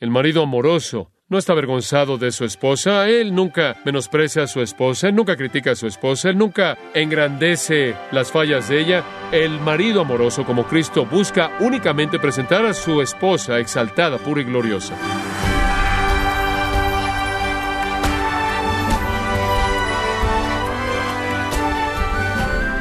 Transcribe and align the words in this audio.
El 0.00 0.10
marido 0.10 0.42
amoroso 0.42 1.10
no 1.28 1.36
está 1.36 1.52
avergonzado 1.52 2.16
de 2.16 2.32
su 2.32 2.46
esposa, 2.46 3.06
él 3.06 3.34
nunca 3.34 3.76
menosprecia 3.84 4.44
a 4.44 4.46
su 4.46 4.62
esposa, 4.62 5.08
él 5.08 5.14
nunca 5.14 5.36
critica 5.36 5.72
a 5.72 5.74
su 5.74 5.86
esposa, 5.86 6.30
él 6.30 6.38
nunca 6.38 6.78
engrandece 6.94 7.94
las 8.10 8.32
fallas 8.32 8.70
de 8.70 8.80
ella. 8.80 9.04
El 9.30 9.60
marido 9.60 10.00
amoroso 10.00 10.46
como 10.46 10.64
Cristo 10.64 11.04
busca 11.04 11.50
únicamente 11.60 12.18
presentar 12.18 12.64
a 12.64 12.72
su 12.72 13.02
esposa 13.02 13.58
exaltada, 13.58 14.16
pura 14.16 14.40
y 14.40 14.44
gloriosa. 14.44 14.94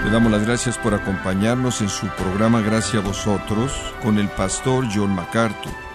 Le 0.05 0.09
damos 0.09 0.31
las 0.31 0.45
gracias 0.45 0.77
por 0.77 0.93
acompañarnos 0.93 1.81
en 1.81 1.89
su 1.89 2.07
programa 2.07 2.61
Gracias 2.61 3.03
a 3.03 3.05
vosotros 3.05 3.93
con 4.01 4.17
el 4.17 4.29
pastor 4.29 4.85
John 4.95 5.13
MacArthur. 5.13 5.88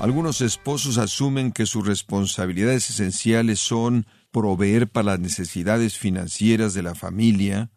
Algunos 0.00 0.40
esposos 0.40 0.96
asumen 0.96 1.52
que 1.52 1.66
sus 1.66 1.86
responsabilidades 1.86 2.88
esenciales 2.88 3.60
son 3.60 4.06
proveer 4.30 4.88
para 4.88 5.10
las 5.10 5.20
necesidades 5.20 5.98
financieras 5.98 6.72
de 6.72 6.82
la 6.82 6.94
familia, 6.94 7.70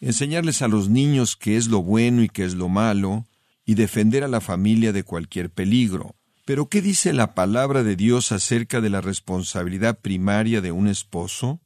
enseñarles 0.00 0.60
a 0.62 0.66
los 0.66 0.88
niños 0.88 1.36
qué 1.36 1.56
es 1.56 1.68
lo 1.68 1.84
bueno 1.84 2.24
y 2.24 2.30
qué 2.30 2.44
es 2.44 2.54
lo 2.54 2.68
malo, 2.68 3.26
y 3.64 3.76
defender 3.76 4.24
a 4.24 4.28
la 4.28 4.40
familia 4.40 4.92
de 4.92 5.04
cualquier 5.04 5.50
peligro. 5.50 6.16
Pero 6.44 6.68
¿qué 6.68 6.82
dice 6.82 7.12
la 7.12 7.36
palabra 7.36 7.84
de 7.84 7.94
Dios 7.94 8.32
acerca 8.32 8.80
de 8.80 8.90
la 8.90 9.00
responsabilidad 9.00 10.00
primaria 10.00 10.60
de 10.60 10.72
un 10.72 10.88
esposo? 10.88 11.60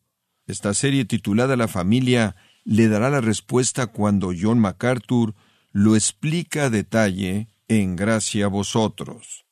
Esta 0.47 0.75
serie 0.75 1.06
titulada 1.06 1.56
La 1.56 1.69
familia 1.69 2.37
le 2.65 2.89
dará 2.89 3.09
la 3.09 3.23
respuesta 3.23 3.87
cuando 3.87 4.33
John 4.39 4.59
MacArthur 4.59 5.34
lo 5.70 5.97
explica 5.97 6.65
a 6.65 6.70
detalle 6.70 7.48
en 7.67 7.97
Gracia 7.97 8.45
a 8.45 8.48
vosotros. 8.48 9.47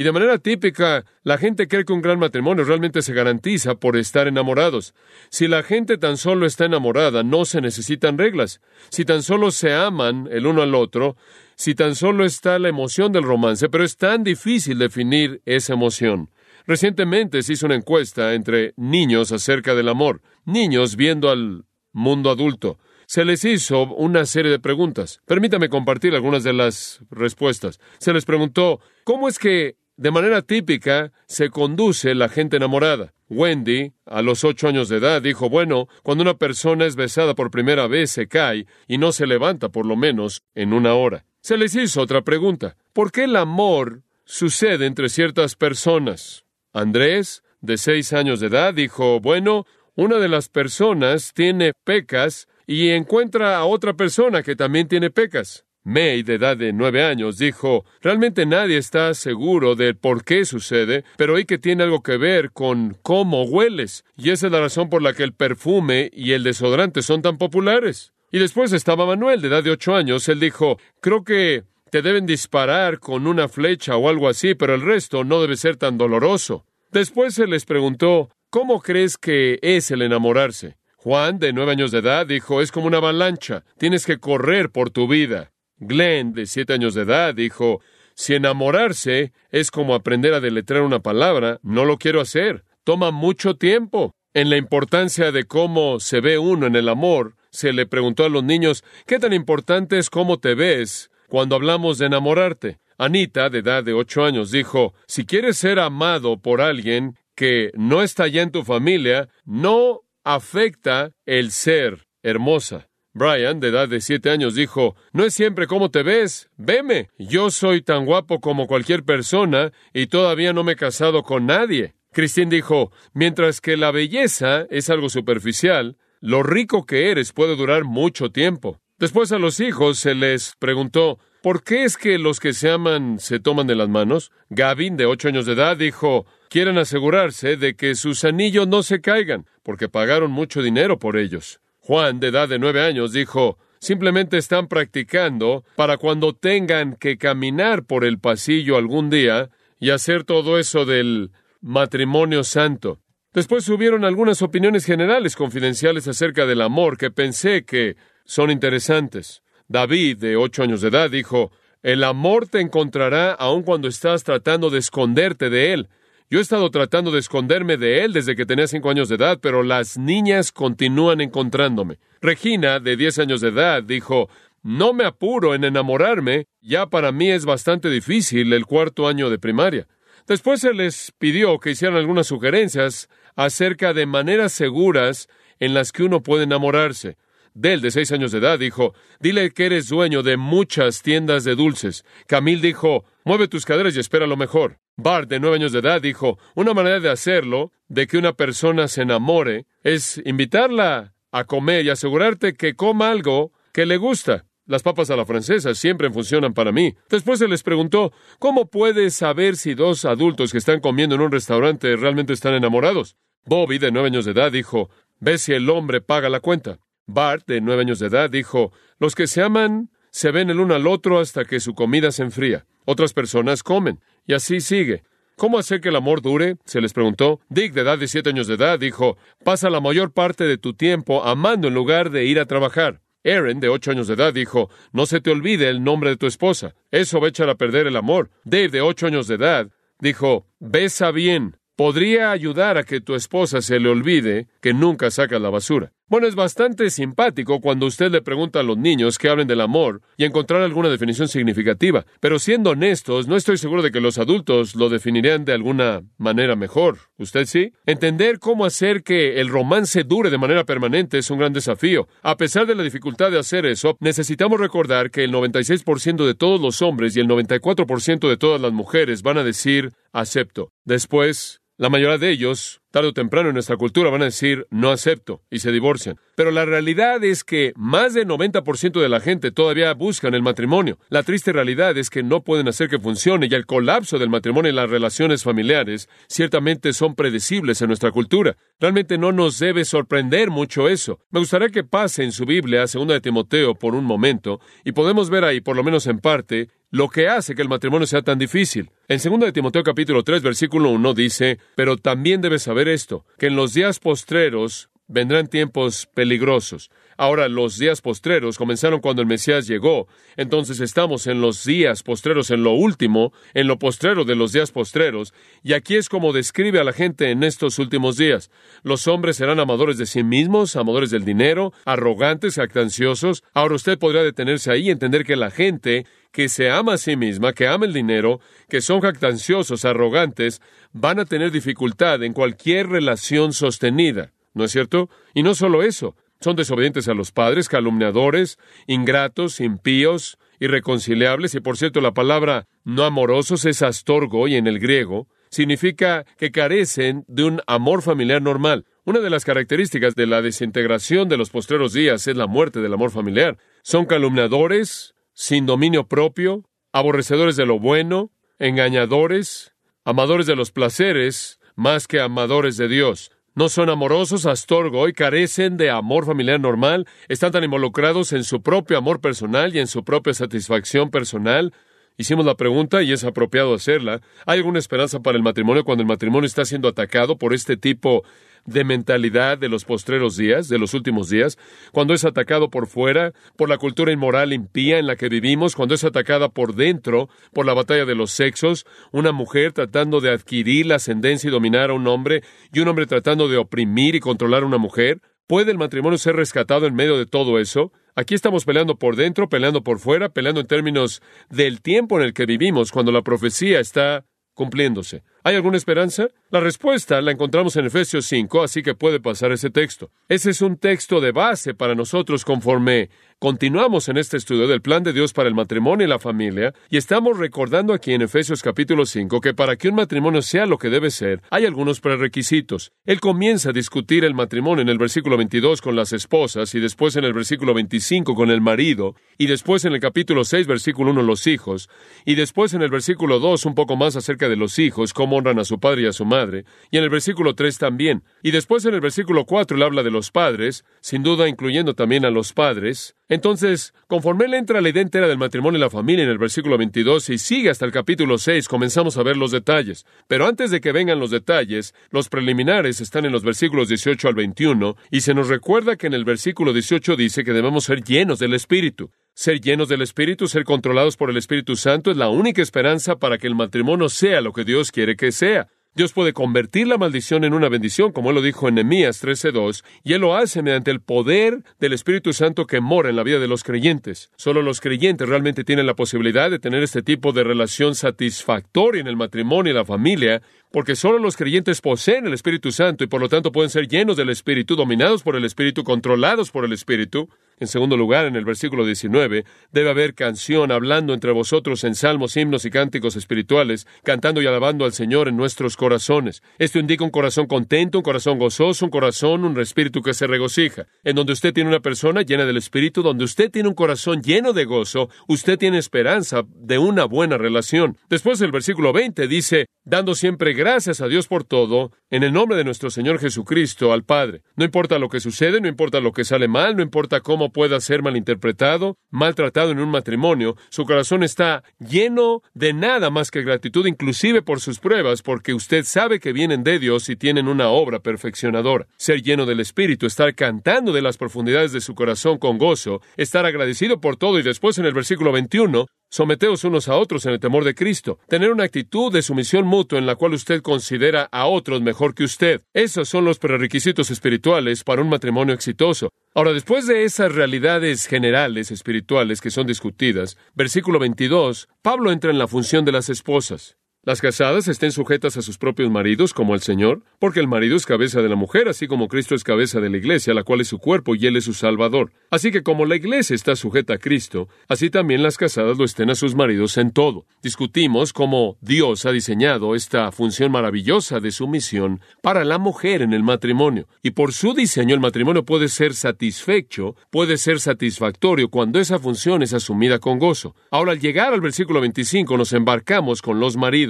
Y 0.00 0.02
de 0.02 0.12
manera 0.12 0.38
típica, 0.38 1.04
la 1.24 1.36
gente 1.36 1.68
cree 1.68 1.84
que 1.84 1.92
un 1.92 2.00
gran 2.00 2.18
matrimonio 2.18 2.64
realmente 2.64 3.02
se 3.02 3.12
garantiza 3.12 3.74
por 3.74 3.98
estar 3.98 4.28
enamorados. 4.28 4.94
Si 5.28 5.46
la 5.46 5.62
gente 5.62 5.98
tan 5.98 6.16
solo 6.16 6.46
está 6.46 6.64
enamorada, 6.64 7.22
no 7.22 7.44
se 7.44 7.60
necesitan 7.60 8.16
reglas. 8.16 8.62
Si 8.88 9.04
tan 9.04 9.22
solo 9.22 9.50
se 9.50 9.74
aman 9.74 10.26
el 10.32 10.46
uno 10.46 10.62
al 10.62 10.74
otro, 10.74 11.18
si 11.54 11.74
tan 11.74 11.94
solo 11.96 12.24
está 12.24 12.58
la 12.58 12.70
emoción 12.70 13.12
del 13.12 13.24
romance, 13.24 13.68
pero 13.68 13.84
es 13.84 13.98
tan 13.98 14.24
difícil 14.24 14.78
definir 14.78 15.42
esa 15.44 15.74
emoción. 15.74 16.30
Recientemente 16.66 17.42
se 17.42 17.52
hizo 17.52 17.66
una 17.66 17.74
encuesta 17.74 18.32
entre 18.32 18.72
niños 18.78 19.32
acerca 19.32 19.74
del 19.74 19.90
amor, 19.90 20.22
niños 20.46 20.96
viendo 20.96 21.28
al 21.28 21.66
mundo 21.92 22.30
adulto. 22.30 22.78
Se 23.04 23.26
les 23.26 23.44
hizo 23.44 23.82
una 23.96 24.24
serie 24.24 24.50
de 24.50 24.60
preguntas. 24.60 25.20
Permítame 25.26 25.68
compartir 25.68 26.14
algunas 26.14 26.42
de 26.42 26.54
las 26.54 27.02
respuestas. 27.10 27.80
Se 27.98 28.14
les 28.14 28.24
preguntó, 28.24 28.80
¿cómo 29.04 29.28
es 29.28 29.38
que 29.38 29.79
de 30.00 30.10
manera 30.10 30.40
típica 30.40 31.12
se 31.26 31.50
conduce 31.50 32.14
la 32.14 32.30
gente 32.30 32.56
enamorada? 32.56 33.12
Wendy, 33.28 33.92
a 34.06 34.22
los 34.22 34.44
ocho 34.44 34.66
años 34.66 34.88
de 34.88 34.96
edad, 34.96 35.20
dijo, 35.20 35.50
bueno, 35.50 35.88
cuando 36.02 36.22
una 36.22 36.38
persona 36.38 36.86
es 36.86 36.96
besada 36.96 37.34
por 37.34 37.50
primera 37.50 37.86
vez 37.86 38.10
se 38.10 38.26
cae 38.26 38.66
y 38.88 38.96
no 38.96 39.12
se 39.12 39.26
levanta 39.26 39.68
por 39.68 39.84
lo 39.84 39.96
menos 39.96 40.42
en 40.54 40.72
una 40.72 40.94
hora. 40.94 41.26
Se 41.42 41.58
les 41.58 41.74
hizo 41.74 42.00
otra 42.00 42.22
pregunta. 42.22 42.78
¿Por 42.94 43.12
qué 43.12 43.24
el 43.24 43.36
amor 43.36 44.00
sucede 44.24 44.86
entre 44.86 45.10
ciertas 45.10 45.54
personas? 45.54 46.46
Andrés, 46.72 47.42
de 47.60 47.76
seis 47.76 48.14
años 48.14 48.40
de 48.40 48.46
edad, 48.46 48.72
dijo, 48.72 49.20
bueno, 49.20 49.66
una 49.96 50.16
de 50.16 50.28
las 50.30 50.48
personas 50.48 51.34
tiene 51.34 51.74
pecas 51.84 52.48
y 52.66 52.88
encuentra 52.88 53.58
a 53.58 53.66
otra 53.66 53.92
persona 53.92 54.42
que 54.42 54.56
también 54.56 54.88
tiene 54.88 55.10
pecas. 55.10 55.66
May, 55.90 56.22
de 56.22 56.34
edad 56.34 56.56
de 56.56 56.72
nueve 56.72 57.02
años, 57.02 57.36
dijo, 57.36 57.84
realmente 58.00 58.46
nadie 58.46 58.76
está 58.78 59.12
seguro 59.14 59.74
de 59.74 59.92
por 59.92 60.22
qué 60.24 60.44
sucede, 60.44 61.04
pero 61.16 61.34
hay 61.34 61.44
que 61.44 61.58
tiene 61.58 61.82
algo 61.82 62.02
que 62.02 62.16
ver 62.16 62.52
con 62.52 62.96
cómo 63.02 63.42
hueles, 63.42 64.04
y 64.16 64.30
esa 64.30 64.46
es 64.46 64.52
la 64.52 64.60
razón 64.60 64.88
por 64.88 65.02
la 65.02 65.14
que 65.14 65.24
el 65.24 65.32
perfume 65.32 66.08
y 66.12 66.30
el 66.32 66.44
desodorante 66.44 67.02
son 67.02 67.22
tan 67.22 67.38
populares. 67.38 68.12
Y 68.30 68.38
después 68.38 68.72
estaba 68.72 69.04
Manuel, 69.04 69.42
de 69.42 69.48
edad 69.48 69.64
de 69.64 69.72
ocho 69.72 69.96
años, 69.96 70.28
él 70.28 70.38
dijo, 70.38 70.78
creo 71.00 71.24
que 71.24 71.64
te 71.90 72.02
deben 72.02 72.24
disparar 72.24 73.00
con 73.00 73.26
una 73.26 73.48
flecha 73.48 73.96
o 73.96 74.08
algo 74.08 74.28
así, 74.28 74.54
pero 74.54 74.76
el 74.76 74.82
resto 74.82 75.24
no 75.24 75.40
debe 75.40 75.56
ser 75.56 75.76
tan 75.76 75.98
doloroso. 75.98 76.64
Después 76.92 77.34
se 77.34 77.48
les 77.48 77.64
preguntó, 77.66 78.30
¿Cómo 78.50 78.80
crees 78.80 79.16
que 79.16 79.60
es 79.62 79.92
el 79.92 80.02
enamorarse? 80.02 80.76
Juan, 80.96 81.38
de 81.38 81.52
nueve 81.52 81.70
años 81.70 81.92
de 81.92 81.98
edad, 81.98 82.26
dijo, 82.26 82.60
es 82.60 82.72
como 82.72 82.88
una 82.88 82.96
avalancha, 82.96 83.62
tienes 83.78 84.04
que 84.04 84.18
correr 84.18 84.70
por 84.70 84.90
tu 84.90 85.06
vida. 85.06 85.52
Glenn, 85.80 86.32
de 86.32 86.46
siete 86.46 86.74
años 86.74 86.94
de 86.94 87.02
edad, 87.02 87.34
dijo, 87.34 87.80
si 88.14 88.34
enamorarse 88.34 89.32
es 89.50 89.70
como 89.70 89.94
aprender 89.94 90.34
a 90.34 90.40
deletrear 90.40 90.82
una 90.82 91.00
palabra, 91.00 91.58
no 91.62 91.84
lo 91.84 91.98
quiero 91.98 92.20
hacer. 92.20 92.64
Toma 92.84 93.10
mucho 93.10 93.56
tiempo. 93.56 94.12
En 94.32 94.48
la 94.48 94.56
importancia 94.56 95.32
de 95.32 95.44
cómo 95.44 95.98
se 95.98 96.20
ve 96.20 96.38
uno 96.38 96.66
en 96.66 96.76
el 96.76 96.88
amor, 96.88 97.34
se 97.50 97.72
le 97.72 97.86
preguntó 97.86 98.24
a 98.24 98.28
los 98.28 98.44
niños, 98.44 98.84
¿qué 99.06 99.18
tan 99.18 99.32
importante 99.32 99.98
es 99.98 100.08
cómo 100.08 100.38
te 100.38 100.54
ves 100.54 101.10
cuando 101.28 101.56
hablamos 101.56 101.98
de 101.98 102.06
enamorarte? 102.06 102.78
Anita, 102.96 103.48
de 103.48 103.58
edad 103.58 103.82
de 103.82 103.94
ocho 103.94 104.24
años, 104.24 104.50
dijo, 104.50 104.94
si 105.06 105.24
quieres 105.24 105.56
ser 105.56 105.80
amado 105.80 106.40
por 106.40 106.60
alguien, 106.60 107.16
que 107.34 107.70
no 107.74 108.02
está 108.02 108.28
ya 108.28 108.42
en 108.42 108.50
tu 108.50 108.64
familia 108.64 109.30
no 109.46 110.02
afecta 110.24 111.12
el 111.24 111.52
ser 111.52 112.04
hermosa. 112.22 112.89
Brian, 113.12 113.58
de 113.58 113.68
edad 113.68 113.88
de 113.88 114.00
siete 114.00 114.30
años, 114.30 114.54
dijo, 114.54 114.94
No 115.12 115.24
es 115.24 115.34
siempre 115.34 115.66
cómo 115.66 115.90
te 115.90 116.04
ves, 116.04 116.48
veme. 116.56 117.10
Yo 117.18 117.50
soy 117.50 117.82
tan 117.82 118.06
guapo 118.06 118.40
como 118.40 118.68
cualquier 118.68 119.02
persona 119.02 119.72
y 119.92 120.06
todavía 120.06 120.52
no 120.52 120.62
me 120.62 120.72
he 120.72 120.76
casado 120.76 121.24
con 121.24 121.46
nadie. 121.46 121.94
Christine 122.12 122.54
dijo, 122.54 122.92
Mientras 123.12 123.60
que 123.60 123.76
la 123.76 123.90
belleza 123.90 124.66
es 124.70 124.90
algo 124.90 125.08
superficial, 125.08 125.96
lo 126.20 126.44
rico 126.44 126.86
que 126.86 127.10
eres 127.10 127.32
puede 127.32 127.56
durar 127.56 127.84
mucho 127.84 128.30
tiempo. 128.30 128.80
Después 128.98 129.32
a 129.32 129.38
los 129.38 129.58
hijos 129.58 129.98
se 129.98 130.14
les 130.14 130.54
preguntó, 130.58 131.18
¿por 131.42 131.64
qué 131.64 131.84
es 131.84 131.96
que 131.96 132.18
los 132.18 132.38
que 132.38 132.52
se 132.52 132.70
aman 132.70 133.18
se 133.18 133.40
toman 133.40 133.66
de 133.66 133.74
las 133.74 133.88
manos? 133.88 134.30
Gavin, 134.50 134.96
de 134.96 135.06
ocho 135.06 135.28
años 135.28 135.46
de 135.46 135.54
edad, 135.54 135.76
dijo, 135.76 136.26
quieren 136.48 136.78
asegurarse 136.78 137.56
de 137.56 137.74
que 137.74 137.94
sus 137.94 138.24
anillos 138.24 138.68
no 138.68 138.82
se 138.82 139.00
caigan, 139.00 139.46
porque 139.62 139.88
pagaron 139.88 140.30
mucho 140.30 140.62
dinero 140.62 140.98
por 140.98 141.16
ellos. 141.16 141.60
Juan, 141.90 142.20
de 142.20 142.28
edad 142.28 142.48
de 142.48 142.60
nueve 142.60 142.82
años, 142.82 143.12
dijo, 143.12 143.58
simplemente 143.80 144.38
están 144.38 144.68
practicando 144.68 145.64
para 145.74 145.96
cuando 145.96 146.36
tengan 146.36 146.94
que 146.94 147.18
caminar 147.18 147.82
por 147.82 148.04
el 148.04 148.20
pasillo 148.20 148.76
algún 148.76 149.10
día 149.10 149.50
y 149.80 149.90
hacer 149.90 150.22
todo 150.22 150.60
eso 150.60 150.84
del 150.84 151.32
matrimonio 151.60 152.44
santo. 152.44 153.00
Después 153.34 153.68
hubieron 153.68 154.04
algunas 154.04 154.40
opiniones 154.40 154.84
generales 154.84 155.34
confidenciales 155.34 156.06
acerca 156.06 156.46
del 156.46 156.62
amor 156.62 156.96
que 156.96 157.10
pensé 157.10 157.64
que 157.64 157.96
son 158.24 158.52
interesantes. 158.52 159.42
David, 159.66 160.18
de 160.18 160.36
ocho 160.36 160.62
años 160.62 160.82
de 160.82 160.90
edad, 160.90 161.10
dijo, 161.10 161.50
el 161.82 162.04
amor 162.04 162.46
te 162.46 162.60
encontrará 162.60 163.32
aun 163.32 163.64
cuando 163.64 163.88
estás 163.88 164.22
tratando 164.22 164.70
de 164.70 164.78
esconderte 164.78 165.50
de 165.50 165.72
él. 165.72 165.88
Yo 166.32 166.38
he 166.38 166.42
estado 166.42 166.70
tratando 166.70 167.10
de 167.10 167.18
esconderme 167.18 167.76
de 167.76 168.04
él 168.04 168.12
desde 168.12 168.36
que 168.36 168.46
tenía 168.46 168.68
cinco 168.68 168.88
años 168.88 169.08
de 169.08 169.16
edad, 169.16 169.40
pero 169.42 169.64
las 169.64 169.98
niñas 169.98 170.52
continúan 170.52 171.20
encontrándome. 171.20 171.98
Regina, 172.20 172.78
de 172.78 172.96
diez 172.96 173.18
años 173.18 173.40
de 173.40 173.48
edad, 173.48 173.82
dijo, 173.82 174.30
no 174.62 174.92
me 174.92 175.04
apuro 175.04 175.56
en 175.56 175.64
enamorarme, 175.64 176.46
ya 176.60 176.86
para 176.86 177.10
mí 177.10 177.28
es 177.32 177.44
bastante 177.44 177.90
difícil 177.90 178.52
el 178.52 178.64
cuarto 178.64 179.08
año 179.08 179.28
de 179.28 179.40
primaria. 179.40 179.88
Después 180.28 180.60
se 180.60 180.72
les 180.72 181.12
pidió 181.18 181.58
que 181.58 181.72
hicieran 181.72 181.98
algunas 181.98 182.28
sugerencias 182.28 183.08
acerca 183.34 183.92
de 183.92 184.06
maneras 184.06 184.52
seguras 184.52 185.26
en 185.58 185.74
las 185.74 185.90
que 185.90 186.04
uno 186.04 186.22
puede 186.22 186.44
enamorarse. 186.44 187.16
Del, 187.54 187.80
de 187.80 187.90
seis 187.90 188.12
años 188.12 188.30
de 188.30 188.38
edad, 188.38 188.60
dijo, 188.60 188.94
dile 189.18 189.50
que 189.50 189.66
eres 189.66 189.88
dueño 189.88 190.22
de 190.22 190.36
muchas 190.36 191.02
tiendas 191.02 191.42
de 191.42 191.56
dulces. 191.56 192.04
Camille 192.28 192.62
dijo, 192.62 193.04
mueve 193.24 193.48
tus 193.48 193.64
caderas 193.64 193.96
y 193.96 193.98
espera 193.98 194.28
lo 194.28 194.36
mejor. 194.36 194.78
Bart, 195.02 195.28
de 195.28 195.40
nueve 195.40 195.56
años 195.56 195.72
de 195.72 195.80
edad, 195.80 196.00
dijo, 196.00 196.38
una 196.54 196.74
manera 196.74 197.00
de 197.00 197.10
hacerlo, 197.10 197.72
de 197.88 198.06
que 198.06 198.18
una 198.18 198.32
persona 198.32 198.88
se 198.88 199.02
enamore, 199.02 199.66
es 199.82 200.20
invitarla 200.24 201.14
a 201.32 201.44
comer 201.44 201.84
y 201.84 201.90
asegurarte 201.90 202.54
que 202.54 202.74
coma 202.74 203.10
algo 203.10 203.52
que 203.72 203.86
le 203.86 203.96
gusta. 203.96 204.44
Las 204.66 204.82
papas 204.82 205.10
a 205.10 205.16
la 205.16 205.26
francesa 205.26 205.74
siempre 205.74 206.10
funcionan 206.10 206.54
para 206.54 206.70
mí. 206.70 206.94
Después 207.08 207.40
se 207.40 207.48
les 207.48 207.62
preguntó, 207.62 208.12
¿cómo 208.38 208.66
puedes 208.66 209.14
saber 209.14 209.56
si 209.56 209.74
dos 209.74 210.04
adultos 210.04 210.52
que 210.52 210.58
están 210.58 210.80
comiendo 210.80 211.16
en 211.16 211.22
un 211.22 211.32
restaurante 211.32 211.96
realmente 211.96 212.32
están 212.32 212.54
enamorados? 212.54 213.16
Bobby, 213.46 213.78
de 213.78 213.90
nueve 213.90 214.08
años 214.08 214.26
de 214.26 214.32
edad, 214.32 214.52
dijo, 214.52 214.90
ve 215.18 215.38
si 215.38 215.52
el 215.52 215.68
hombre 215.70 216.00
paga 216.00 216.28
la 216.28 216.40
cuenta. 216.40 216.78
Bart, 217.06 217.46
de 217.48 217.60
nueve 217.60 217.82
años 217.82 217.98
de 217.98 218.06
edad, 218.06 218.30
dijo, 218.30 218.72
los 219.00 219.16
que 219.16 219.26
se 219.26 219.42
aman 219.42 219.90
se 220.10 220.30
ven 220.30 220.50
el 220.50 220.60
uno 220.60 220.74
al 220.74 220.86
otro 220.86 221.18
hasta 221.20 221.44
que 221.44 221.60
su 221.60 221.74
comida 221.74 222.12
se 222.12 222.22
enfría. 222.22 222.66
Otras 222.84 223.12
personas 223.12 223.62
comen. 223.62 224.00
Y 224.26 224.34
así 224.34 224.60
sigue. 224.60 225.02
¿Cómo 225.36 225.58
hacer 225.58 225.80
que 225.80 225.88
el 225.88 225.96
amor 225.96 226.22
dure? 226.22 226.56
se 226.64 226.80
les 226.80 226.92
preguntó. 226.92 227.40
Dick, 227.48 227.72
de 227.72 227.80
edad 227.80 227.98
de 227.98 228.08
siete 228.08 228.30
años 228.30 228.46
de 228.46 228.54
edad, 228.54 228.78
dijo, 228.78 229.16
pasa 229.44 229.70
la 229.70 229.80
mayor 229.80 230.12
parte 230.12 230.44
de 230.44 230.58
tu 230.58 230.74
tiempo 230.74 231.24
amando 231.24 231.68
en 231.68 231.74
lugar 231.74 232.10
de 232.10 232.26
ir 232.26 232.38
a 232.38 232.46
trabajar. 232.46 233.00
Aaron, 233.24 233.60
de 233.60 233.68
ocho 233.68 233.90
años 233.90 234.08
de 234.08 234.14
edad, 234.14 234.34
dijo, 234.34 234.70
no 234.92 235.06
se 235.06 235.20
te 235.20 235.30
olvide 235.30 235.68
el 235.68 235.82
nombre 235.82 236.10
de 236.10 236.16
tu 236.16 236.26
esposa. 236.26 236.74
Eso 236.90 237.20
va 237.20 237.26
a 237.26 237.30
echar 237.30 237.48
a 237.48 237.54
perder 237.54 237.86
el 237.86 237.96
amor. 237.96 238.30
Dave, 238.44 238.68
de 238.68 238.80
ocho 238.80 239.06
años 239.06 239.26
de 239.28 239.36
edad, 239.36 239.70
Dijo, 240.00 240.46
besa 240.58 241.10
bien, 241.10 241.58
podría 241.76 242.30
ayudar 242.30 242.78
a 242.78 242.84
que 242.84 243.02
tu 243.02 243.14
esposa 243.14 243.60
se 243.60 243.78
le 243.78 243.90
olvide 243.90 244.48
que 244.62 244.72
nunca 244.72 245.10
saca 245.10 245.38
la 245.38 245.50
basura. 245.50 245.92
Bueno, 246.10 246.26
es 246.26 246.34
bastante 246.34 246.90
simpático 246.90 247.60
cuando 247.60 247.86
usted 247.86 248.10
le 248.10 248.20
pregunta 248.20 248.58
a 248.58 248.64
los 248.64 248.76
niños 248.76 249.16
que 249.16 249.28
hablen 249.28 249.46
del 249.46 249.60
amor 249.60 250.00
y 250.16 250.24
encontrar 250.24 250.60
alguna 250.60 250.88
definición 250.88 251.28
significativa, 251.28 252.04
pero 252.18 252.40
siendo 252.40 252.70
honestos, 252.70 253.28
no 253.28 253.36
estoy 253.36 253.58
seguro 253.58 253.80
de 253.80 253.92
que 253.92 254.00
los 254.00 254.18
adultos 254.18 254.74
lo 254.74 254.88
definirían 254.88 255.44
de 255.44 255.52
alguna 255.52 256.02
manera 256.18 256.56
mejor. 256.56 256.98
¿Usted 257.16 257.44
sí? 257.44 257.74
Entender 257.86 258.40
cómo 258.40 258.64
hacer 258.64 259.04
que 259.04 259.40
el 259.40 259.50
romance 259.50 260.02
dure 260.02 260.30
de 260.30 260.38
manera 260.38 260.64
permanente 260.64 261.16
es 261.16 261.30
un 261.30 261.38
gran 261.38 261.52
desafío. 261.52 262.08
A 262.22 262.36
pesar 262.36 262.66
de 262.66 262.74
la 262.74 262.82
dificultad 262.82 263.30
de 263.30 263.38
hacer 263.38 263.64
eso, 263.64 263.96
necesitamos 264.00 264.58
recordar 264.58 265.12
que 265.12 265.22
el 265.22 265.32
96% 265.32 266.26
de 266.26 266.34
todos 266.34 266.60
los 266.60 266.82
hombres 266.82 267.16
y 267.16 267.20
el 267.20 267.28
94% 267.28 268.28
de 268.28 268.36
todas 268.36 268.60
las 268.60 268.72
mujeres 268.72 269.22
van 269.22 269.38
a 269.38 269.44
decir 269.44 269.92
acepto. 270.12 270.72
Después, 270.84 271.60
la 271.80 271.88
mayoría 271.88 272.18
de 272.18 272.30
ellos, 272.30 272.82
tarde 272.90 273.08
o 273.08 273.12
temprano 273.14 273.48
en 273.48 273.54
nuestra 273.54 273.78
cultura, 273.78 274.10
van 274.10 274.20
a 274.20 274.26
decir 274.26 274.66
no 274.68 274.90
acepto 274.90 275.40
y 275.50 275.60
se 275.60 275.72
divorcian. 275.72 276.20
Pero 276.34 276.50
la 276.50 276.66
realidad 276.66 277.24
es 277.24 277.42
que 277.42 277.72
más 277.74 278.12
del 278.12 278.28
90% 278.28 279.00
de 279.00 279.08
la 279.08 279.20
gente 279.20 279.50
todavía 279.50 279.94
buscan 279.94 280.34
el 280.34 280.42
matrimonio. 280.42 280.98
La 281.08 281.22
triste 281.22 281.54
realidad 281.54 281.96
es 281.96 282.10
que 282.10 282.22
no 282.22 282.42
pueden 282.42 282.68
hacer 282.68 282.90
que 282.90 282.98
funcione 282.98 283.48
y 283.50 283.54
el 283.54 283.64
colapso 283.64 284.18
del 284.18 284.28
matrimonio 284.28 284.70
y 284.70 284.74
las 284.74 284.90
relaciones 284.90 285.42
familiares 285.42 286.10
ciertamente 286.28 286.92
son 286.92 287.14
predecibles 287.14 287.80
en 287.80 287.86
nuestra 287.86 288.10
cultura. 288.10 288.58
Realmente 288.78 289.16
no 289.16 289.32
nos 289.32 289.58
debe 289.58 289.86
sorprender 289.86 290.50
mucho 290.50 290.86
eso. 290.86 291.18
Me 291.30 291.40
gustaría 291.40 291.70
que 291.70 291.82
pase 291.82 292.24
en 292.24 292.32
su 292.32 292.44
Biblia, 292.44 292.86
segunda 292.88 293.14
de 293.14 293.22
Timoteo, 293.22 293.74
por 293.74 293.94
un 293.94 294.04
momento, 294.04 294.60
y 294.84 294.92
podemos 294.92 295.30
ver 295.30 295.44
ahí, 295.44 295.62
por 295.62 295.76
lo 295.76 295.82
menos 295.82 296.06
en 296.06 296.18
parte, 296.18 296.68
lo 296.90 297.08
que 297.08 297.28
hace 297.28 297.54
que 297.54 297.62
el 297.62 297.68
matrimonio 297.68 298.06
sea 298.06 298.22
tan 298.22 298.38
difícil. 298.38 298.90
En 299.08 299.18
2 299.18 299.40
de 299.40 299.52
Timoteo 299.52 299.82
capítulo 299.82 300.22
3 300.22 300.42
versículo 300.42 300.90
1 300.90 301.14
dice, 301.14 301.58
pero 301.76 301.96
también 301.96 302.40
debes 302.40 302.62
saber 302.62 302.88
esto, 302.88 303.24
que 303.38 303.46
en 303.46 303.56
los 303.56 303.74
días 303.74 303.98
postreros 303.98 304.90
vendrán 305.10 305.48
tiempos 305.48 306.06
peligrosos. 306.14 306.90
Ahora, 307.16 307.48
los 307.48 307.76
días 307.76 308.00
postreros 308.00 308.56
comenzaron 308.56 309.00
cuando 309.00 309.20
el 309.20 309.28
Mesías 309.28 309.66
llegó, 309.66 310.08
entonces 310.36 310.80
estamos 310.80 311.26
en 311.26 311.42
los 311.42 311.64
días 311.64 312.02
postreros, 312.02 312.50
en 312.50 312.62
lo 312.62 312.72
último, 312.72 313.34
en 313.52 313.66
lo 313.66 313.78
postrero 313.78 314.24
de 314.24 314.36
los 314.36 314.52
días 314.52 314.70
postreros, 314.70 315.34
y 315.62 315.74
aquí 315.74 315.96
es 315.96 316.08
como 316.08 316.32
describe 316.32 316.80
a 316.80 316.84
la 316.84 316.94
gente 316.94 317.30
en 317.30 317.42
estos 317.42 317.78
últimos 317.78 318.16
días. 318.16 318.50
Los 318.84 319.06
hombres 319.06 319.36
serán 319.36 319.60
amadores 319.60 319.98
de 319.98 320.06
sí 320.06 320.22
mismos, 320.22 320.76
amadores 320.76 321.10
del 321.10 321.26
dinero, 321.26 321.74
arrogantes, 321.84 322.56
actanciosos. 322.56 323.42
Ahora 323.52 323.74
usted 323.74 323.98
podría 323.98 324.22
detenerse 324.22 324.72
ahí 324.72 324.86
y 324.86 324.90
entender 324.90 325.26
que 325.26 325.36
la 325.36 325.50
gente 325.50 326.06
que 326.32 326.48
se 326.48 326.70
ama 326.70 326.94
a 326.94 326.98
sí 326.98 327.16
misma, 327.16 327.52
que 327.52 327.66
ama 327.66 327.86
el 327.86 327.92
dinero, 327.92 328.40
que 328.68 328.80
son 328.80 329.00
jactanciosos, 329.00 329.84
arrogantes, 329.84 330.60
van 330.92 331.18
a 331.18 331.24
tener 331.24 331.50
dificultad 331.50 332.22
en 332.22 332.32
cualquier 332.32 332.88
relación 332.88 333.52
sostenida. 333.52 334.32
¿No 334.52 334.64
es 334.64 334.72
cierto? 334.72 335.08
Y 335.34 335.42
no 335.42 335.54
solo 335.54 335.82
eso, 335.82 336.16
son 336.40 336.56
desobedientes 336.56 337.08
a 337.08 337.14
los 337.14 337.32
padres, 337.32 337.68
calumniadores, 337.68 338.58
ingratos, 338.86 339.60
impíos, 339.60 340.38
irreconciliables, 340.58 341.54
y 341.54 341.60
por 341.60 341.76
cierto 341.76 342.00
la 342.00 342.12
palabra 342.12 342.66
no 342.84 343.04
amorosos 343.04 343.64
es 343.64 343.82
astorgo 343.82 344.48
y 344.48 344.56
en 344.56 344.66
el 344.66 344.78
griego 344.78 345.28
significa 345.50 346.24
que 346.38 346.50
carecen 346.50 347.24
de 347.26 347.44
un 347.44 347.60
amor 347.66 348.02
familiar 348.02 348.40
normal. 348.40 348.86
Una 349.04 349.20
de 349.20 349.30
las 349.30 349.44
características 349.44 350.14
de 350.14 350.26
la 350.26 350.42
desintegración 350.42 351.28
de 351.28 351.36
los 351.36 351.50
postreros 351.50 351.92
días 351.92 352.26
es 352.26 352.36
la 352.36 352.46
muerte 352.46 352.80
del 352.80 352.94
amor 352.94 353.10
familiar. 353.10 353.58
Son 353.82 354.06
calumniadores, 354.06 355.14
sin 355.40 355.64
dominio 355.64 356.06
propio, 356.06 356.68
aborrecedores 356.92 357.56
de 357.56 357.64
lo 357.64 357.78
bueno, 357.78 358.30
engañadores, 358.58 359.72
amadores 360.04 360.44
de 360.44 360.54
los 360.54 360.70
placeres, 360.70 361.60
más 361.74 362.06
que 362.06 362.20
amadores 362.20 362.76
de 362.76 362.88
Dios. 362.88 363.32
No 363.54 363.70
son 363.70 363.88
amorosos, 363.88 364.44
astorgo 364.44 365.08
y 365.08 365.14
carecen 365.14 365.78
de 365.78 365.88
amor 365.88 366.26
familiar 366.26 366.60
normal, 366.60 367.06
están 367.28 367.52
tan 367.52 367.64
involucrados 367.64 368.34
en 368.34 368.44
su 368.44 368.60
propio 368.60 368.98
amor 368.98 369.22
personal 369.22 369.74
y 369.74 369.78
en 369.78 369.86
su 369.86 370.04
propia 370.04 370.34
satisfacción 370.34 371.10
personal. 371.10 371.72
Hicimos 372.20 372.44
la 372.44 372.54
pregunta 372.54 373.02
y 373.02 373.12
es 373.12 373.24
apropiado 373.24 373.72
hacerla. 373.72 374.20
¿Hay 374.44 374.58
alguna 374.58 374.78
esperanza 374.78 375.20
para 375.20 375.38
el 375.38 375.42
matrimonio 375.42 375.84
cuando 375.84 376.02
el 376.02 376.06
matrimonio 376.06 376.46
está 376.46 376.66
siendo 376.66 376.86
atacado 376.86 377.38
por 377.38 377.54
este 377.54 377.78
tipo 377.78 378.24
de 378.66 378.84
mentalidad 378.84 379.56
de 379.56 379.70
los 379.70 379.86
postreros 379.86 380.36
días, 380.36 380.68
de 380.68 380.78
los 380.78 380.92
últimos 380.92 381.30
días, 381.30 381.56
cuando 381.92 382.12
es 382.12 382.26
atacado 382.26 382.68
por 382.68 382.88
fuera, 382.88 383.32
por 383.56 383.70
la 383.70 383.78
cultura 383.78 384.12
inmoral 384.12 384.52
impía 384.52 384.98
en 384.98 385.06
la 385.06 385.16
que 385.16 385.30
vivimos, 385.30 385.74
cuando 385.74 385.94
es 385.94 386.04
atacada 386.04 386.50
por 386.50 386.74
dentro, 386.74 387.30
por 387.54 387.64
la 387.64 387.72
batalla 387.72 388.04
de 388.04 388.14
los 388.14 388.32
sexos, 388.32 388.84
una 389.12 389.32
mujer 389.32 389.72
tratando 389.72 390.20
de 390.20 390.30
adquirir 390.30 390.84
la 390.84 390.96
ascendencia 390.96 391.48
y 391.48 391.50
dominar 391.50 391.88
a 391.88 391.94
un 391.94 392.06
hombre, 392.06 392.42
y 392.70 392.80
un 392.80 392.88
hombre 392.88 393.06
tratando 393.06 393.48
de 393.48 393.56
oprimir 393.56 394.14
y 394.14 394.20
controlar 394.20 394.62
a 394.62 394.66
una 394.66 394.76
mujer, 394.76 395.22
¿Puede 395.50 395.72
el 395.72 395.78
matrimonio 395.78 396.16
ser 396.16 396.36
rescatado 396.36 396.86
en 396.86 396.94
medio 396.94 397.18
de 397.18 397.26
todo 397.26 397.58
eso? 397.58 397.90
Aquí 398.14 398.36
estamos 398.36 398.64
peleando 398.64 399.00
por 399.00 399.16
dentro, 399.16 399.48
peleando 399.48 399.82
por 399.82 399.98
fuera, 399.98 400.28
peleando 400.28 400.60
en 400.60 400.68
términos 400.68 401.22
del 401.48 401.82
tiempo 401.82 402.20
en 402.20 402.24
el 402.24 402.34
que 402.34 402.46
vivimos, 402.46 402.92
cuando 402.92 403.10
la 403.10 403.22
profecía 403.22 403.80
está 403.80 404.24
cumpliéndose. 404.54 405.24
¿Hay 405.42 405.56
alguna 405.56 405.78
esperanza? 405.78 406.28
La 406.50 406.60
respuesta 406.60 407.22
la 407.22 407.30
encontramos 407.30 407.74
en 407.76 407.86
Efesios 407.86 408.26
5, 408.26 408.62
así 408.62 408.82
que 408.82 408.94
puede 408.94 409.20
pasar 409.20 409.52
ese 409.52 409.70
texto. 409.70 410.10
Ese 410.28 410.50
es 410.50 410.60
un 410.60 410.76
texto 410.76 411.20
de 411.20 411.32
base 411.32 411.72
para 411.72 411.94
nosotros 411.94 412.44
conforme 412.44 413.08
continuamos 413.38 414.10
en 414.10 414.18
este 414.18 414.36
estudio 414.36 414.68
del 414.68 414.82
plan 414.82 415.02
de 415.02 415.14
Dios 415.14 415.32
para 415.32 415.48
el 415.48 415.54
matrimonio 415.54 416.06
y 416.06 416.10
la 416.10 416.18
familia, 416.18 416.74
y 416.90 416.98
estamos 416.98 417.38
recordando 417.38 417.94
aquí 417.94 418.12
en 418.12 418.20
Efesios 418.20 418.62
capítulo 418.62 419.06
5 419.06 419.40
que 419.40 419.54
para 419.54 419.76
que 419.76 419.88
un 419.88 419.94
matrimonio 419.94 420.42
sea 420.42 420.66
lo 420.66 420.76
que 420.76 420.90
debe 420.90 421.10
ser, 421.10 421.40
hay 421.48 421.64
algunos 421.64 422.00
prerequisitos. 422.00 422.92
Él 423.06 423.18
comienza 423.18 423.70
a 423.70 423.72
discutir 423.72 424.26
el 424.26 424.34
matrimonio 424.34 424.82
en 424.82 424.90
el 424.90 424.98
versículo 424.98 425.38
22 425.38 425.80
con 425.80 425.96
las 425.96 426.12
esposas, 426.12 426.74
y 426.74 426.80
después 426.80 427.16
en 427.16 427.24
el 427.24 427.32
versículo 427.32 427.72
25 427.72 428.34
con 428.34 428.50
el 428.50 428.60
marido, 428.60 429.14
y 429.38 429.46
después 429.46 429.86
en 429.86 429.94
el 429.94 430.00
capítulo 430.00 430.44
6, 430.44 430.66
versículo 430.66 431.12
1, 431.12 431.22
los 431.22 431.46
hijos, 431.46 431.88
y 432.26 432.34
después 432.34 432.74
en 432.74 432.82
el 432.82 432.90
versículo 432.90 433.38
2 433.38 433.64
un 433.64 433.74
poco 433.74 433.96
más 433.96 434.16
acerca 434.16 434.50
de 434.50 434.56
los 434.56 434.78
hijos, 434.78 435.14
honran 435.36 435.58
a 435.58 435.64
su 435.64 435.80
padre 435.80 436.02
y 436.02 436.06
a 436.06 436.12
su 436.12 436.24
madre, 436.24 436.64
y 436.90 436.98
en 436.98 437.04
el 437.04 437.10
versículo 437.10 437.54
3 437.54 437.78
también. 437.78 438.24
Y 438.42 438.50
después 438.50 438.84
en 438.84 438.94
el 438.94 439.00
versículo 439.00 439.44
4 439.44 439.76
él 439.76 439.82
habla 439.82 440.02
de 440.02 440.10
los 440.10 440.30
padres, 440.30 440.84
sin 441.00 441.22
duda 441.22 441.48
incluyendo 441.48 441.94
también 441.94 442.24
a 442.24 442.30
los 442.30 442.52
padres. 442.52 443.16
Entonces, 443.30 443.94
conforme 444.08 444.46
él 444.46 444.54
entra 444.54 444.80
la 444.80 444.88
idea 444.88 445.02
entera 445.02 445.28
del 445.28 445.38
matrimonio 445.38 445.78
y 445.78 445.80
la 445.80 445.88
familia 445.88 446.24
en 446.24 446.30
el 446.30 446.38
versículo 446.38 446.76
22 446.76 447.30
y 447.30 447.38
sigue 447.38 447.70
hasta 447.70 447.84
el 447.84 447.92
capítulo 447.92 448.38
6, 448.38 448.66
comenzamos 448.66 449.16
a 449.16 449.22
ver 449.22 449.36
los 449.36 449.52
detalles. 449.52 450.04
Pero 450.26 450.48
antes 450.48 450.72
de 450.72 450.80
que 450.80 450.90
vengan 450.90 451.20
los 451.20 451.30
detalles, 451.30 451.94
los 452.10 452.28
preliminares 452.28 453.00
están 453.00 453.24
en 453.24 453.30
los 453.30 453.44
versículos 453.44 453.88
18 453.88 454.26
al 454.26 454.34
21, 454.34 454.96
y 455.12 455.20
se 455.20 455.32
nos 455.32 455.48
recuerda 455.48 455.94
que 455.94 456.08
en 456.08 456.14
el 456.14 456.24
versículo 456.24 456.72
18 456.72 457.14
dice 457.14 457.44
que 457.44 457.52
debemos 457.52 457.84
ser 457.84 458.02
llenos 458.02 458.40
del 458.40 458.52
Espíritu. 458.52 459.12
Ser 459.32 459.60
llenos 459.60 459.88
del 459.88 460.02
Espíritu, 460.02 460.48
ser 460.48 460.64
controlados 460.64 461.16
por 461.16 461.30
el 461.30 461.36
Espíritu 461.36 461.76
Santo 461.76 462.10
es 462.10 462.16
la 462.16 462.30
única 462.30 462.62
esperanza 462.62 463.14
para 463.14 463.38
que 463.38 463.46
el 463.46 463.54
matrimonio 463.54 464.08
sea 464.08 464.40
lo 464.40 464.52
que 464.52 464.64
Dios 464.64 464.90
quiere 464.90 465.14
que 465.14 465.30
sea. 465.30 465.68
Dios 465.92 466.12
puede 466.12 466.32
convertir 466.32 466.86
la 466.86 466.98
maldición 466.98 467.42
en 467.42 467.52
una 467.52 467.68
bendición, 467.68 468.12
como 468.12 468.30
él 468.30 468.36
lo 468.36 468.42
dijo 468.42 468.68
en 468.68 468.76
Nehemías 468.76 469.20
13:2, 469.20 469.82
y 470.04 470.12
él 470.12 470.20
lo 470.20 470.36
hace 470.36 470.62
mediante 470.62 470.92
el 470.92 471.00
poder 471.00 471.64
del 471.80 471.92
Espíritu 471.92 472.32
Santo 472.32 472.66
que 472.66 472.80
mora 472.80 473.10
en 473.10 473.16
la 473.16 473.24
vida 473.24 473.40
de 473.40 473.48
los 473.48 473.64
creyentes. 473.64 474.30
Solo 474.36 474.62
los 474.62 474.80
creyentes 474.80 475.28
realmente 475.28 475.64
tienen 475.64 475.86
la 475.86 475.94
posibilidad 475.94 476.48
de 476.48 476.60
tener 476.60 476.84
este 476.84 477.02
tipo 477.02 477.32
de 477.32 477.42
relación 477.42 477.96
satisfactoria 477.96 479.00
en 479.00 479.08
el 479.08 479.16
matrimonio 479.16 479.72
y 479.72 479.74
la 479.74 479.84
familia, 479.84 480.42
porque 480.70 480.96
solo 480.96 481.18
los 481.18 481.36
creyentes 481.36 481.80
poseen 481.80 482.26
el 482.26 482.32
Espíritu 482.32 482.72
Santo 482.72 483.04
y 483.04 483.06
por 483.06 483.20
lo 483.20 483.28
tanto 483.28 483.52
pueden 483.52 483.70
ser 483.70 483.88
llenos 483.88 484.16
del 484.16 484.30
Espíritu, 484.30 484.76
dominados 484.76 485.22
por 485.22 485.36
el 485.36 485.44
Espíritu, 485.44 485.84
controlados 485.84 486.50
por 486.50 486.64
el 486.64 486.72
Espíritu. 486.72 487.28
En 487.58 487.68
segundo 487.68 487.98
lugar, 487.98 488.24
en 488.24 488.36
el 488.36 488.46
versículo 488.46 488.86
19, 488.86 489.44
debe 489.70 489.90
haber 489.90 490.14
canción 490.14 490.72
hablando 490.72 491.12
entre 491.12 491.30
vosotros 491.30 491.84
en 491.84 491.94
salmos, 491.94 492.34
himnos 492.38 492.64
y 492.64 492.70
cánticos 492.70 493.16
espirituales, 493.16 493.86
cantando 494.02 494.40
y 494.40 494.46
alabando 494.46 494.86
al 494.86 494.94
Señor 494.94 495.28
en 495.28 495.36
nuestros 495.36 495.76
corazones. 495.76 496.42
Esto 496.58 496.78
indica 496.78 497.04
un 497.04 497.10
corazón 497.10 497.46
contento, 497.46 497.98
un 497.98 498.02
corazón 498.02 498.38
gozoso, 498.38 498.86
un 498.86 498.90
corazón, 498.90 499.44
un 499.44 499.60
espíritu 499.60 500.00
que 500.00 500.14
se 500.14 500.26
regocija. 500.26 500.86
En 501.04 501.16
donde 501.16 501.34
usted 501.34 501.52
tiene 501.52 501.68
una 501.68 501.80
persona 501.80 502.22
llena 502.22 502.46
del 502.46 502.56
Espíritu, 502.56 503.02
donde 503.02 503.24
usted 503.24 503.50
tiene 503.50 503.68
un 503.68 503.74
corazón 503.74 504.22
lleno 504.22 504.54
de 504.54 504.64
gozo, 504.64 505.10
usted 505.28 505.58
tiene 505.58 505.76
esperanza 505.76 506.44
de 506.54 506.78
una 506.78 507.04
buena 507.04 507.36
relación. 507.36 507.98
Después 508.08 508.40
el 508.40 508.52
versículo 508.52 508.94
20 508.94 509.28
dice, 509.28 509.66
dando 509.84 510.14
siempre 510.14 510.54
gracias 510.60 511.00
a 511.00 511.08
Dios 511.08 511.26
por 511.26 511.44
todo, 511.44 511.90
en 512.10 512.22
el 512.22 512.34
nombre 512.34 512.54
de 512.58 512.64
nuestro 512.64 512.90
Señor 512.90 513.18
Jesucristo, 513.18 513.94
al 513.94 514.04
Padre. 514.04 514.42
No 514.56 514.66
importa 514.66 514.98
lo 514.98 515.08
que 515.08 515.18
sucede, 515.18 515.58
no 515.58 515.68
importa 515.68 516.00
lo 516.00 516.12
que 516.12 516.22
sale 516.22 516.48
mal, 516.48 516.76
no 516.76 516.82
importa 516.82 517.22
cómo 517.22 517.50
pueda 517.50 517.80
ser 517.80 518.02
malinterpretado, 518.02 518.98
maltratado 519.08 519.70
en 519.70 519.80
un 519.80 519.90
matrimonio, 519.90 520.56
su 520.68 520.84
corazón 520.84 521.22
está 521.22 521.64
lleno 521.78 522.42
de 522.52 522.74
nada 522.74 523.08
más 523.08 523.30
que 523.30 523.42
gratitud, 523.42 523.86
inclusive 523.86 524.42
por 524.42 524.60
sus 524.60 524.80
pruebas, 524.80 525.22
porque 525.22 525.54
usted 525.54 525.84
sabe 525.84 526.20
que 526.20 526.34
vienen 526.34 526.62
de 526.62 526.78
Dios 526.78 527.08
y 527.08 527.16
tienen 527.16 527.48
una 527.48 527.70
obra 527.70 528.00
perfeccionadora. 528.00 528.86
Ser 528.98 529.22
lleno 529.22 529.46
del 529.46 529.60
Espíritu, 529.60 530.04
estar 530.04 530.34
cantando 530.34 530.92
de 530.92 531.00
las 531.00 531.16
profundidades 531.16 531.72
de 531.72 531.80
su 531.80 531.94
corazón 531.94 532.36
con 532.36 532.58
gozo, 532.58 533.00
estar 533.16 533.46
agradecido 533.46 533.98
por 533.98 534.18
todo 534.18 534.38
y 534.38 534.42
después 534.42 534.76
en 534.76 534.84
el 534.84 534.92
versículo 534.92 535.32
21, 535.32 535.86
Someteos 536.12 536.64
unos 536.64 536.88
a 536.88 536.96
otros 536.96 537.24
en 537.24 537.34
el 537.34 537.38
temor 537.38 537.62
de 537.62 537.76
Cristo. 537.76 538.18
Tener 538.26 538.50
una 538.50 538.64
actitud 538.64 539.12
de 539.12 539.22
sumisión 539.22 539.64
mutua 539.64 540.00
en 540.00 540.06
la 540.06 540.16
cual 540.16 540.34
usted 540.34 540.60
considera 540.60 541.28
a 541.30 541.46
otros 541.46 541.82
mejor 541.82 542.16
que 542.16 542.24
usted. 542.24 542.62
Esos 542.74 543.08
son 543.08 543.24
los 543.24 543.38
prerequisitos 543.38 544.10
espirituales 544.10 544.82
para 544.82 545.02
un 545.02 545.08
matrimonio 545.08 545.54
exitoso. 545.54 546.12
Ahora, 546.34 546.52
después 546.52 546.88
de 546.88 547.04
esas 547.04 547.32
realidades 547.32 548.08
generales 548.08 548.72
espirituales 548.72 549.40
que 549.40 549.52
son 549.52 549.68
discutidas, 549.68 550.36
versículo 550.52 550.98
22, 550.98 551.68
Pablo 551.80 552.10
entra 552.10 552.32
en 552.32 552.38
la 552.38 552.48
función 552.48 552.84
de 552.84 552.90
las 552.90 553.08
esposas. 553.08 553.76
Las 554.02 554.22
casadas 554.22 554.66
estén 554.66 554.92
sujetas 554.92 555.36
a 555.36 555.42
sus 555.42 555.58
propios 555.58 555.90
maridos 555.90 556.32
como 556.32 556.54
al 556.54 556.62
Señor, 556.62 557.02
porque 557.18 557.38
el 557.38 557.48
marido 557.48 557.76
es 557.76 557.84
cabeza 557.84 558.22
de 558.22 558.30
la 558.30 558.34
mujer, 558.34 558.66
así 558.66 558.86
como 558.86 559.08
Cristo 559.08 559.34
es 559.34 559.44
cabeza 559.44 559.78
de 559.78 559.90
la 559.90 559.98
iglesia, 559.98 560.32
la 560.32 560.42
cual 560.42 560.62
es 560.62 560.68
su 560.68 560.78
cuerpo 560.78 561.14
y 561.14 561.26
Él 561.26 561.36
es 561.36 561.44
su 561.44 561.52
Salvador. 561.52 562.10
Así 562.30 562.50
que 562.50 562.62
como 562.62 562.86
la 562.86 562.96
iglesia 562.96 563.34
está 563.34 563.56
sujeta 563.56 563.94
a 563.94 563.98
Cristo, 563.98 564.48
así 564.68 564.88
también 564.88 565.22
las 565.22 565.36
casadas 565.36 565.76
lo 565.76 565.84
estén 565.84 566.08
a 566.08 566.14
sus 566.14 566.34
maridos 566.34 566.78
en 566.78 566.92
todo. 566.92 567.26
Discutimos 567.42 568.14
cómo 568.14 568.56
Dios 568.62 569.04
ha 569.04 569.12
diseñado 569.12 569.74
esta 569.74 570.10
función 570.12 570.50
maravillosa 570.50 571.20
de 571.20 571.30
sumisión 571.30 572.00
para 572.22 572.46
la 572.46 572.56
mujer 572.56 573.02
en 573.02 573.12
el 573.12 573.22
matrimonio. 573.22 573.86
Y 574.02 574.12
por 574.12 574.32
su 574.32 574.54
diseño 574.54 574.94
el 574.94 575.02
matrimonio 575.02 575.44
puede 575.44 575.68
ser 575.68 575.92
satisfecho, 575.92 576.96
puede 577.10 577.36
ser 577.36 577.60
satisfactorio 577.60 578.48
cuando 578.48 578.80
esa 578.80 578.98
función 578.98 579.42
es 579.42 579.52
asumida 579.52 579.98
con 579.98 580.18
gozo. 580.18 580.54
Ahora 580.70 580.92
al 580.92 581.00
llegar 581.00 581.34
al 581.34 581.42
versículo 581.42 581.82
25 581.82 582.38
nos 582.38 582.54
embarcamos 582.54 583.20
con 583.20 583.40
los 583.40 583.58
maridos. 583.58 583.89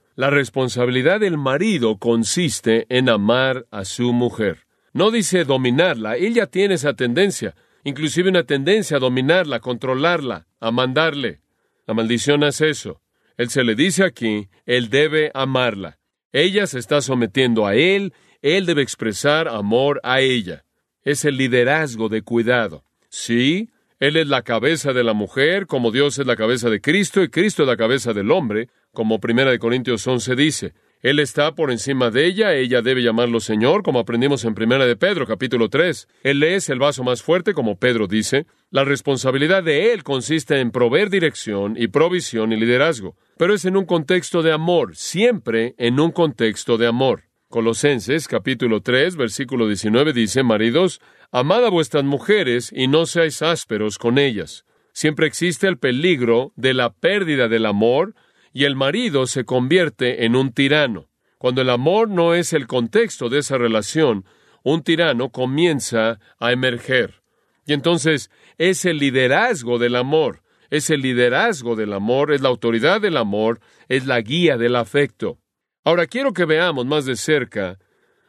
La 0.15 0.29
responsabilidad 0.29 1.21
del 1.21 1.37
marido 1.37 1.97
consiste 1.97 2.85
en 2.89 3.07
amar 3.07 3.65
a 3.71 3.85
su 3.85 4.11
mujer. 4.11 4.65
No 4.91 5.09
dice 5.09 5.45
dominarla, 5.45 6.17
ella 6.17 6.47
tiene 6.47 6.73
esa 6.73 6.93
tendencia, 6.93 7.55
inclusive 7.85 8.29
una 8.29 8.43
tendencia 8.43 8.97
a 8.97 8.99
dominarla, 8.99 9.61
controlarla, 9.61 10.47
a 10.59 10.71
mandarle. 10.71 11.39
La 11.87 11.93
maldición 11.93 12.43
es 12.43 12.59
eso. 12.59 13.01
Él 13.37 13.49
se 13.49 13.63
le 13.63 13.73
dice 13.73 14.03
aquí, 14.03 14.49
él 14.65 14.89
debe 14.89 15.31
amarla. 15.33 15.97
Ella 16.33 16.67
se 16.67 16.79
está 16.79 17.01
sometiendo 17.01 17.65
a 17.65 17.75
él, 17.75 18.13
él 18.41 18.65
debe 18.65 18.81
expresar 18.81 19.47
amor 19.47 20.01
a 20.03 20.19
ella. 20.19 20.65
Es 21.03 21.23
el 21.23 21.37
liderazgo 21.37 22.09
de 22.09 22.21
cuidado. 22.21 22.83
Sí, 23.09 23.69
él 23.99 24.17
es 24.17 24.27
la 24.27 24.41
cabeza 24.41 24.93
de 24.93 25.03
la 25.03 25.13
mujer, 25.13 25.67
como 25.67 25.91
Dios 25.91 26.19
es 26.19 26.27
la 26.27 26.35
cabeza 26.35 26.69
de 26.69 26.81
Cristo 26.81 27.23
y 27.23 27.29
Cristo 27.29 27.63
es 27.63 27.67
la 27.67 27.77
cabeza 27.77 28.13
del 28.13 28.31
hombre, 28.31 28.67
como 28.93 29.19
Primera 29.19 29.51
de 29.51 29.59
Corintios 29.59 30.05
11 30.05 30.35
dice. 30.35 30.73
Él 31.01 31.17
está 31.19 31.55
por 31.55 31.71
encima 31.71 32.11
de 32.11 32.27
ella, 32.27 32.53
ella 32.53 32.83
debe 32.83 33.01
llamarlo 33.01 33.39
Señor, 33.39 33.81
como 33.81 33.99
aprendimos 33.99 34.45
en 34.45 34.53
Primera 34.53 34.85
de 34.85 34.95
Pedro, 34.95 35.25
capítulo 35.25 35.67
3. 35.67 36.07
Él 36.23 36.43
es 36.43 36.69
el 36.69 36.77
vaso 36.77 37.03
más 37.03 37.23
fuerte, 37.23 37.53
como 37.53 37.79
Pedro 37.79 38.05
dice. 38.05 38.45
La 38.69 38.83
responsabilidad 38.83 39.63
de 39.63 39.93
él 39.93 40.03
consiste 40.03 40.59
en 40.59 40.69
proveer 40.69 41.09
dirección 41.09 41.75
y 41.75 41.87
provisión 41.87 42.51
y 42.51 42.57
liderazgo, 42.57 43.15
pero 43.37 43.55
es 43.55 43.65
en 43.65 43.77
un 43.77 43.85
contexto 43.85 44.43
de 44.43 44.51
amor, 44.51 44.95
siempre 44.95 45.73
en 45.79 45.99
un 45.99 46.11
contexto 46.11 46.77
de 46.77 46.85
amor. 46.85 47.23
Colosenses 47.49 48.27
capítulo 48.27 48.81
3, 48.81 49.15
versículo 49.15 49.67
19 49.67 50.13
dice, 50.13 50.43
Maridos, 50.43 51.01
amad 51.31 51.65
a 51.65 51.69
vuestras 51.69 52.03
mujeres 52.03 52.71
y 52.73 52.87
no 52.87 53.07
seáis 53.07 53.41
ásperos 53.41 53.97
con 53.97 54.19
ellas. 54.19 54.65
Siempre 54.93 55.25
existe 55.25 55.67
el 55.67 55.79
peligro 55.79 56.53
de 56.55 56.73
la 56.73 56.93
pérdida 56.93 57.47
del 57.47 57.65
amor 57.65 58.13
y 58.53 58.65
el 58.65 58.75
marido 58.75 59.27
se 59.27 59.45
convierte 59.45 60.25
en 60.25 60.35
un 60.35 60.51
tirano. 60.51 61.09
Cuando 61.37 61.61
el 61.61 61.69
amor 61.69 62.09
no 62.09 62.35
es 62.35 62.53
el 62.53 62.67
contexto 62.67 63.29
de 63.29 63.39
esa 63.39 63.57
relación, 63.57 64.25
un 64.63 64.83
tirano 64.83 65.29
comienza 65.29 66.19
a 66.39 66.51
emerger. 66.51 67.21
Y 67.65 67.73
entonces 67.73 68.29
es 68.57 68.85
el 68.85 68.97
liderazgo 68.97 69.79
del 69.79 69.95
amor, 69.95 70.43
es 70.69 70.89
el 70.89 71.01
liderazgo 71.01 71.75
del 71.75 71.93
amor, 71.93 72.31
es 72.31 72.41
la 72.41 72.49
autoridad 72.49 73.01
del 73.01 73.17
amor, 73.17 73.59
es 73.87 74.05
la 74.05 74.21
guía 74.21 74.57
del 74.57 74.75
afecto. 74.75 75.39
Ahora 75.83 76.05
quiero 76.05 76.33
que 76.33 76.45
veamos 76.45 76.85
más 76.85 77.05
de 77.05 77.15
cerca 77.15 77.79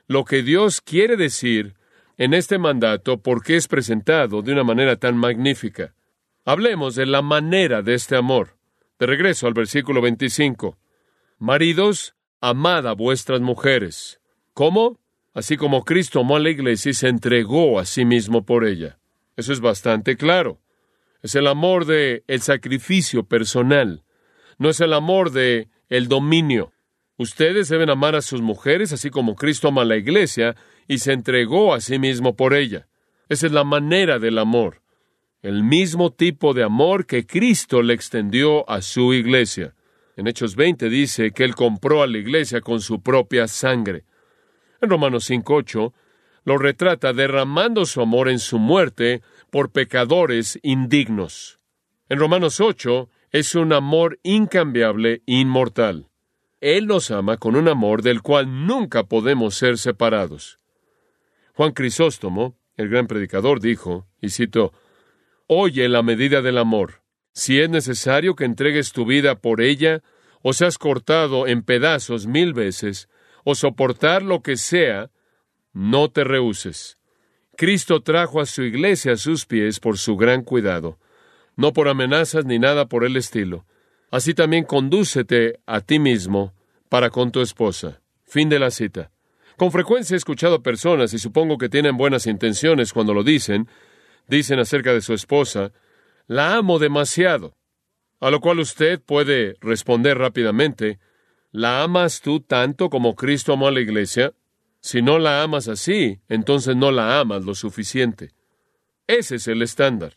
lo 0.06 0.24
que 0.24 0.42
Dios 0.42 0.80
quiere 0.80 1.16
decir 1.16 1.74
en 2.18 2.34
este 2.34 2.58
mandato 2.58 3.22
porque 3.22 3.56
es 3.56 3.68
presentado 3.68 4.42
de 4.42 4.52
una 4.52 4.64
manera 4.64 4.96
tan 4.96 5.16
magnífica. 5.16 5.94
Hablemos 6.44 6.94
de 6.94 7.06
la 7.06 7.22
manera 7.22 7.82
de 7.82 7.94
este 7.94 8.16
amor. 8.16 8.56
De 9.02 9.06
regreso 9.06 9.48
al 9.48 9.52
versículo 9.52 10.00
25. 10.00 10.78
Maridos, 11.40 12.14
amad 12.40 12.86
a 12.86 12.92
vuestras 12.92 13.40
mujeres. 13.40 14.20
¿Cómo? 14.54 15.00
Así 15.34 15.56
como 15.56 15.82
Cristo 15.82 16.20
amó 16.20 16.36
a 16.36 16.38
la 16.38 16.50
iglesia 16.50 16.90
y 16.90 16.94
se 16.94 17.08
entregó 17.08 17.80
a 17.80 17.84
sí 17.84 18.04
mismo 18.04 18.46
por 18.46 18.64
ella. 18.64 19.00
Eso 19.36 19.52
es 19.52 19.58
bastante 19.58 20.16
claro. 20.16 20.60
Es 21.20 21.34
el 21.34 21.48
amor 21.48 21.84
de 21.84 22.22
el 22.28 22.42
sacrificio 22.42 23.24
personal. 23.24 24.04
No 24.58 24.70
es 24.70 24.78
el 24.78 24.92
amor 24.92 25.32
de 25.32 25.68
el 25.88 26.06
dominio. 26.06 26.72
Ustedes 27.16 27.68
deben 27.68 27.90
amar 27.90 28.14
a 28.14 28.22
sus 28.22 28.40
mujeres 28.40 28.92
así 28.92 29.10
como 29.10 29.34
Cristo 29.34 29.66
ama 29.66 29.82
a 29.82 29.84
la 29.84 29.96
iglesia 29.96 30.54
y 30.86 30.98
se 30.98 31.12
entregó 31.12 31.74
a 31.74 31.80
sí 31.80 31.98
mismo 31.98 32.36
por 32.36 32.54
ella. 32.54 32.86
Esa 33.28 33.46
es 33.46 33.52
la 33.52 33.64
manera 33.64 34.20
del 34.20 34.38
amor. 34.38 34.81
El 35.42 35.64
mismo 35.64 36.12
tipo 36.12 36.54
de 36.54 36.62
amor 36.62 37.04
que 37.04 37.26
Cristo 37.26 37.82
le 37.82 37.94
extendió 37.94 38.68
a 38.70 38.80
su 38.80 39.12
iglesia. 39.12 39.74
En 40.16 40.28
Hechos 40.28 40.54
20 40.54 40.88
dice 40.88 41.32
que 41.32 41.42
Él 41.42 41.56
compró 41.56 42.02
a 42.02 42.06
la 42.06 42.18
iglesia 42.18 42.60
con 42.60 42.80
su 42.80 43.02
propia 43.02 43.48
sangre. 43.48 44.04
En 44.80 44.88
Romanos 44.88 45.28
5.8 45.28 45.92
lo 46.44 46.58
retrata 46.58 47.12
derramando 47.12 47.86
su 47.86 48.00
amor 48.00 48.28
en 48.28 48.38
su 48.38 48.60
muerte 48.60 49.22
por 49.50 49.72
pecadores 49.72 50.60
indignos. 50.62 51.58
En 52.08 52.20
Romanos 52.20 52.60
8 52.60 53.08
es 53.32 53.56
un 53.56 53.72
amor 53.72 54.20
incambiable 54.22 55.22
inmortal. 55.26 56.08
Él 56.60 56.86
nos 56.86 57.10
ama 57.10 57.38
con 57.38 57.56
un 57.56 57.66
amor 57.66 58.02
del 58.02 58.22
cual 58.22 58.66
nunca 58.66 59.04
podemos 59.04 59.56
ser 59.56 59.76
separados. 59.76 60.60
Juan 61.54 61.72
Crisóstomo, 61.72 62.56
el 62.76 62.88
gran 62.88 63.08
predicador, 63.08 63.60
dijo, 63.60 64.06
y 64.20 64.30
cito, 64.30 64.72
Oye 65.54 65.86
la 65.90 66.02
medida 66.02 66.40
del 66.40 66.56
amor. 66.56 67.02
Si 67.34 67.60
es 67.60 67.68
necesario 67.68 68.34
que 68.34 68.46
entregues 68.46 68.92
tu 68.92 69.04
vida 69.04 69.34
por 69.34 69.60
ella, 69.60 70.02
o 70.40 70.54
seas 70.54 70.78
cortado 70.78 71.46
en 71.46 71.62
pedazos 71.62 72.26
mil 72.26 72.54
veces, 72.54 73.10
o 73.44 73.54
soportar 73.54 74.22
lo 74.22 74.40
que 74.40 74.56
sea, 74.56 75.10
no 75.74 76.10
te 76.10 76.24
rehuses. 76.24 76.96
Cristo 77.54 78.00
trajo 78.00 78.40
a 78.40 78.46
su 78.46 78.62
iglesia 78.62 79.12
a 79.12 79.16
sus 79.18 79.44
pies 79.44 79.78
por 79.78 79.98
su 79.98 80.16
gran 80.16 80.42
cuidado, 80.42 80.98
no 81.54 81.74
por 81.74 81.86
amenazas 81.88 82.46
ni 82.46 82.58
nada 82.58 82.86
por 82.86 83.04
el 83.04 83.18
estilo. 83.18 83.66
Así 84.10 84.32
también 84.32 84.64
condúcete 84.64 85.60
a 85.66 85.82
ti 85.82 85.98
mismo 85.98 86.54
para 86.88 87.10
con 87.10 87.30
tu 87.30 87.42
esposa. 87.42 88.00
Fin 88.24 88.48
de 88.48 88.58
la 88.58 88.70
cita. 88.70 89.10
Con 89.58 89.70
frecuencia 89.70 90.14
he 90.14 90.16
escuchado 90.16 90.54
a 90.54 90.62
personas, 90.62 91.12
y 91.12 91.18
supongo 91.18 91.58
que 91.58 91.68
tienen 91.68 91.98
buenas 91.98 92.26
intenciones 92.26 92.94
cuando 92.94 93.12
lo 93.12 93.22
dicen, 93.22 93.68
dicen 94.28 94.58
acerca 94.58 94.92
de 94.92 95.00
su 95.00 95.14
esposa, 95.14 95.72
la 96.26 96.54
amo 96.54 96.78
demasiado. 96.78 97.56
A 98.20 98.30
lo 98.30 98.40
cual 98.40 98.60
usted 98.60 99.00
puede 99.00 99.56
responder 99.60 100.18
rápidamente, 100.18 101.00
¿la 101.50 101.82
amas 101.82 102.20
tú 102.20 102.40
tanto 102.40 102.88
como 102.88 103.16
Cristo 103.16 103.52
amó 103.52 103.68
a 103.68 103.72
la 103.72 103.80
iglesia? 103.80 104.32
Si 104.80 105.02
no 105.02 105.18
la 105.18 105.42
amas 105.42 105.68
así, 105.68 106.20
entonces 106.28 106.76
no 106.76 106.90
la 106.90 107.20
amas 107.20 107.44
lo 107.44 107.54
suficiente. 107.54 108.30
Ese 109.06 109.36
es 109.36 109.48
el 109.48 109.62
estándar. 109.62 110.14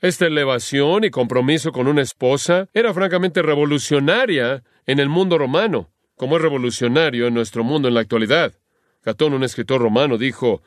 Esta 0.00 0.26
elevación 0.26 1.04
y 1.04 1.10
compromiso 1.10 1.70
con 1.70 1.86
una 1.86 2.02
esposa 2.02 2.68
era 2.74 2.92
francamente 2.92 3.40
revolucionaria 3.40 4.64
en 4.86 4.98
el 4.98 5.08
mundo 5.08 5.38
romano, 5.38 5.90
como 6.16 6.36
es 6.36 6.42
revolucionario 6.42 7.28
en 7.28 7.34
nuestro 7.34 7.62
mundo 7.62 7.86
en 7.86 7.94
la 7.94 8.00
actualidad. 8.00 8.52
Catón, 9.00 9.32
un 9.32 9.44
escritor 9.44 9.80
romano, 9.80 10.18
dijo, 10.18 10.62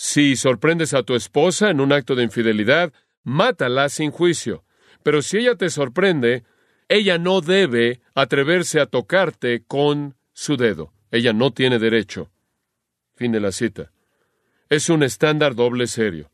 Si 0.00 0.36
sorprendes 0.36 0.94
a 0.94 1.02
tu 1.02 1.16
esposa 1.16 1.70
en 1.70 1.80
un 1.80 1.92
acto 1.92 2.14
de 2.14 2.22
infidelidad, 2.22 2.92
mátala 3.24 3.88
sin 3.88 4.12
juicio. 4.12 4.62
Pero 5.02 5.22
si 5.22 5.38
ella 5.38 5.56
te 5.56 5.70
sorprende, 5.70 6.44
ella 6.88 7.18
no 7.18 7.40
debe 7.40 8.00
atreverse 8.14 8.78
a 8.78 8.86
tocarte 8.86 9.64
con 9.66 10.14
su 10.32 10.56
dedo. 10.56 10.92
Ella 11.10 11.32
no 11.32 11.50
tiene 11.50 11.80
derecho. 11.80 12.30
Fin 13.16 13.32
de 13.32 13.40
la 13.40 13.50
cita. 13.50 13.90
Es 14.68 14.88
un 14.88 15.02
estándar 15.02 15.56
doble 15.56 15.88
serio. 15.88 16.30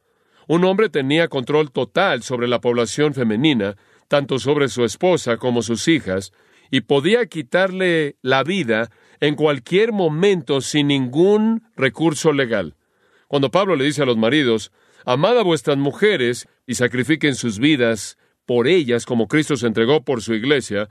Un 0.46 0.62
hombre 0.64 0.90
tenía 0.90 1.28
control 1.28 1.72
total 1.72 2.22
sobre 2.22 2.48
la 2.48 2.60
población 2.60 3.14
femenina, 3.14 3.76
tanto 4.08 4.38
sobre 4.38 4.68
su 4.68 4.84
esposa 4.84 5.38
como 5.38 5.62
sus 5.62 5.88
hijas, 5.88 6.34
y 6.70 6.82
podía 6.82 7.24
quitarle 7.24 8.16
la 8.20 8.44
vida 8.44 8.90
en 9.20 9.36
cualquier 9.36 9.92
momento 9.92 10.60
sin 10.60 10.88
ningún 10.88 11.62
recurso 11.76 12.30
legal. 12.34 12.76
Cuando 13.34 13.50
Pablo 13.50 13.74
le 13.74 13.82
dice 13.82 14.00
a 14.00 14.06
los 14.06 14.16
maridos, 14.16 14.70
amad 15.04 15.36
a 15.36 15.42
vuestras 15.42 15.76
mujeres 15.76 16.46
y 16.68 16.76
sacrifiquen 16.76 17.34
sus 17.34 17.58
vidas 17.58 18.16
por 18.46 18.68
ellas 18.68 19.06
como 19.06 19.26
Cristo 19.26 19.56
se 19.56 19.66
entregó 19.66 20.04
por 20.04 20.22
su 20.22 20.34
iglesia, 20.34 20.88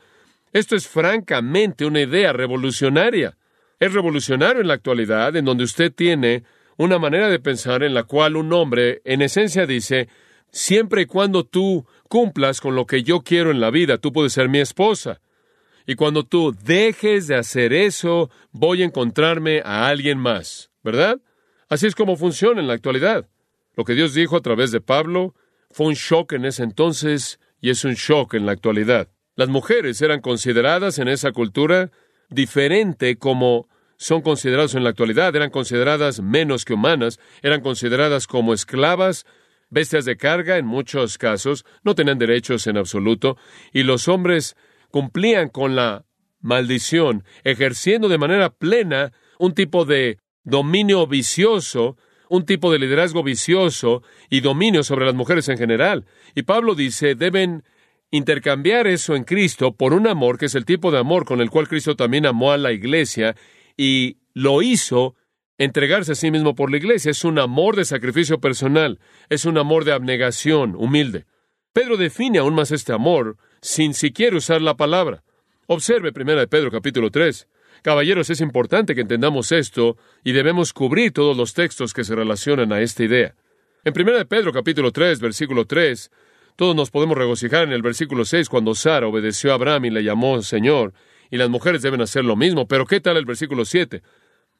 esto 0.51 0.75
es 0.75 0.85
francamente 0.85 1.85
una 1.85 2.01
idea 2.01 2.33
revolucionaria. 2.33 3.37
Es 3.79 3.93
revolucionario 3.93 4.59
en 4.59 4.67
la 4.67 4.73
actualidad, 4.73 5.33
en 5.37 5.45
donde 5.45 5.63
usted 5.63 5.93
tiene 5.93 6.43
una 6.75 6.99
manera 6.99 7.29
de 7.29 7.39
pensar 7.39 7.81
en 7.81 7.93
la 7.93 8.03
cual 8.03 8.35
un 8.35 8.51
hombre, 8.51 9.01
en 9.05 9.21
esencia, 9.21 9.65
dice, 9.65 10.09
siempre 10.51 11.03
y 11.03 11.05
cuando 11.05 11.45
tú 11.45 11.85
cumplas 12.09 12.59
con 12.59 12.75
lo 12.75 12.85
que 12.85 13.03
yo 13.03 13.21
quiero 13.21 13.51
en 13.51 13.61
la 13.61 13.71
vida, 13.71 13.99
tú 13.99 14.11
puedes 14.11 14.33
ser 14.33 14.49
mi 14.49 14.59
esposa. 14.59 15.21
Y 15.87 15.95
cuando 15.95 16.25
tú 16.25 16.53
dejes 16.65 17.27
de 17.27 17.37
hacer 17.37 17.71
eso, 17.71 18.29
voy 18.51 18.81
a 18.81 18.85
encontrarme 18.85 19.61
a 19.63 19.87
alguien 19.87 20.17
más, 20.17 20.71
¿verdad? 20.83 21.21
Así 21.73 21.87
es 21.87 21.95
como 21.95 22.17
funciona 22.17 22.61
en 22.61 22.67
la 22.67 22.75
actualidad. 22.75 23.27
Lo 23.75 23.83
que 23.83 23.95
Dios 23.95 24.13
dijo 24.13 24.37
a 24.37 24.41
través 24.41 24.69
de 24.69 24.79
Pablo 24.79 25.33
fue 25.71 25.87
un 25.87 25.95
shock 25.95 26.33
en 26.33 26.45
ese 26.45 26.61
entonces 26.61 27.39
y 27.61 27.71
es 27.71 27.83
un 27.83 27.95
shock 27.95 28.35
en 28.35 28.45
la 28.45 28.51
actualidad. 28.51 29.09
Las 29.35 29.49
mujeres 29.49 29.99
eran 30.03 30.21
consideradas 30.21 30.99
en 30.99 31.07
esa 31.07 31.31
cultura 31.31 31.89
diferente 32.29 33.17
como 33.17 33.67
son 33.97 34.21
consideradas 34.21 34.75
en 34.75 34.83
la 34.83 34.91
actualidad, 34.91 35.35
eran 35.35 35.49
consideradas 35.49 36.21
menos 36.21 36.63
que 36.63 36.75
humanas, 36.75 37.19
eran 37.41 37.61
consideradas 37.61 38.27
como 38.27 38.53
esclavas, 38.53 39.25
bestias 39.71 40.05
de 40.05 40.15
carga 40.15 40.59
en 40.59 40.67
muchos 40.67 41.17
casos, 41.17 41.65
no 41.81 41.95
tenían 41.95 42.19
derechos 42.19 42.67
en 42.67 42.77
absoluto, 42.77 43.35
y 43.71 43.81
los 43.81 44.07
hombres 44.07 44.55
cumplían 44.91 45.49
con 45.49 45.75
la 45.75 46.05
maldición, 46.39 47.23
ejerciendo 47.43 48.09
de 48.09 48.19
manera 48.19 48.51
plena 48.51 49.11
un 49.39 49.55
tipo 49.55 49.85
de 49.85 50.19
dominio 50.43 51.07
vicioso, 51.07 51.97
un 52.29 52.45
tipo 52.45 52.71
de 52.71 52.79
liderazgo 52.79 53.23
vicioso 53.23 54.03
y 54.29 54.41
dominio 54.41 54.83
sobre 54.83 55.05
las 55.05 55.15
mujeres 55.15 55.49
en 55.49 55.57
general. 55.57 56.05
Y 56.35 56.43
Pablo 56.43 56.75
dice, 56.75 57.15
deben 57.15 57.63
intercambiar 58.11 58.87
eso 58.87 59.15
en 59.15 59.23
Cristo 59.23 59.75
por 59.75 59.93
un 59.93 60.07
amor 60.07 60.37
que 60.37 60.45
es 60.45 60.55
el 60.55 60.65
tipo 60.65 60.91
de 60.91 60.99
amor 60.99 61.25
con 61.25 61.41
el 61.41 61.49
cual 61.49 61.67
Cristo 61.67 61.95
también 61.95 62.25
amó 62.25 62.51
a 62.51 62.57
la 62.57 62.71
iglesia 62.71 63.35
y 63.75 64.17
lo 64.33 64.61
hizo 64.61 65.15
entregarse 65.57 66.11
a 66.11 66.15
sí 66.15 66.29
mismo 66.29 66.55
por 66.55 66.69
la 66.71 66.77
iglesia. 66.77 67.11
Es 67.11 67.23
un 67.23 67.39
amor 67.39 67.75
de 67.75 67.85
sacrificio 67.85 68.39
personal, 68.39 68.99
es 69.29 69.45
un 69.45 69.57
amor 69.57 69.85
de 69.85 69.93
abnegación 69.93 70.75
humilde. 70.75 71.25
Pedro 71.73 71.97
define 71.97 72.37
aún 72.37 72.53
más 72.53 72.71
este 72.71 72.93
amor 72.93 73.37
sin 73.61 73.93
siquiera 73.93 74.37
usar 74.37 74.61
la 74.61 74.77
palabra. 74.77 75.23
Observe 75.65 76.11
1 76.15 76.35
de 76.35 76.47
Pedro 76.47 76.69
capítulo 76.69 77.09
3. 77.09 77.47
Caballeros, 77.83 78.29
es 78.29 78.39
importante 78.39 78.95
que 78.95 79.01
entendamos 79.01 79.51
esto 79.51 79.97
y 80.23 80.31
debemos 80.31 80.71
cubrir 80.71 81.11
todos 81.11 81.35
los 81.35 81.53
textos 81.53 81.93
que 81.93 82.05
se 82.05 82.15
relacionan 82.15 82.71
a 82.71 82.79
esta 82.79 83.03
idea. 83.03 83.35
En 83.83 83.93
1 83.93 84.19
de 84.19 84.25
Pedro 84.25 84.53
capítulo 84.53 84.93
3, 84.93 85.19
versículo 85.19 85.65
3, 85.65 86.09
todos 86.55 86.77
nos 86.77 86.91
podemos 86.91 87.17
regocijar 87.17 87.65
en 87.65 87.73
el 87.73 87.81
versículo 87.81 88.23
6 88.23 88.47
cuando 88.47 88.73
Sara 88.73 89.05
obedeció 89.07 89.51
a 89.51 89.55
Abraham 89.55 89.83
y 89.83 89.89
le 89.89 90.03
llamó 90.03 90.41
Señor, 90.41 90.93
y 91.29 91.35
las 91.35 91.49
mujeres 91.49 91.81
deben 91.81 91.99
hacer 91.99 92.23
lo 92.23 92.37
mismo. 92.37 92.69
Pero 92.69 92.85
¿qué 92.85 93.01
tal 93.01 93.17
el 93.17 93.25
versículo 93.25 93.65
7? 93.65 94.01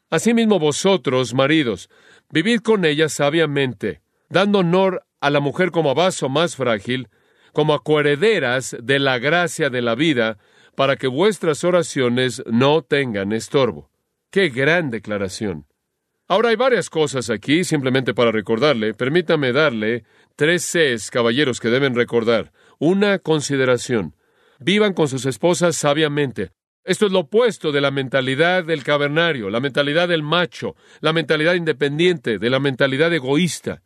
Asimismo 0.10 0.60
vosotros, 0.60 1.34
maridos, 1.34 1.90
vivid 2.30 2.60
con 2.60 2.84
ella 2.84 3.08
sabiamente, 3.08 4.02
dando 4.28 4.60
honor 4.60 5.06
a 5.22 5.30
la 5.30 5.40
mujer 5.40 5.72
como 5.72 5.92
a 5.92 5.94
vaso 5.94 6.28
más 6.28 6.58
frágil, 6.58 7.08
como 7.54 7.74
a 7.74 7.82
coherederas 7.82 8.76
de 8.84 9.00
la 9.00 9.18
gracia 9.18 9.70
de 9.70 9.82
la 9.82 9.96
vida, 9.96 10.40
para 10.76 10.96
que 10.96 11.08
vuestras 11.08 11.64
oraciones 11.64 12.44
no 12.46 12.82
tengan 12.82 13.32
estorbo. 13.32 13.90
¡Qué 14.30 14.50
gran 14.50 14.90
declaración! 14.90 15.68
Ahora 16.28 16.50
hay 16.50 16.56
varias 16.56 16.90
cosas 16.90 17.30
aquí, 17.30 17.64
simplemente 17.64 18.14
para 18.14 18.32
recordarle. 18.32 18.94
Permítame 18.94 19.52
darle 19.52 20.06
tres 20.36 20.64
Cs, 20.64 21.12
caballeros, 21.12 21.60
que 21.60 21.70
deben 21.70 21.96
recordar. 21.96 22.52
Una 22.80 23.20
consideración. 23.20 24.16
Vivan 24.60 24.94
con 24.94 25.08
sus 25.08 25.26
esposas 25.26 25.76
sabiamente. 25.76 26.52
Esto 26.86 27.06
es 27.06 27.12
lo 27.12 27.20
opuesto 27.20 27.72
de 27.72 27.82
la 27.82 27.92
mentalidad 27.92 28.64
del 28.64 28.84
cavernario, 28.84 29.50
la 29.50 29.60
mentalidad 29.60 30.08
del 30.08 30.24
macho, 30.24 30.76
la 31.02 31.14
mentalidad 31.14 31.54
independiente, 31.54 32.40
de 32.40 32.50
la 32.50 32.60
mentalidad 32.60 33.14
egoísta. 33.14 33.84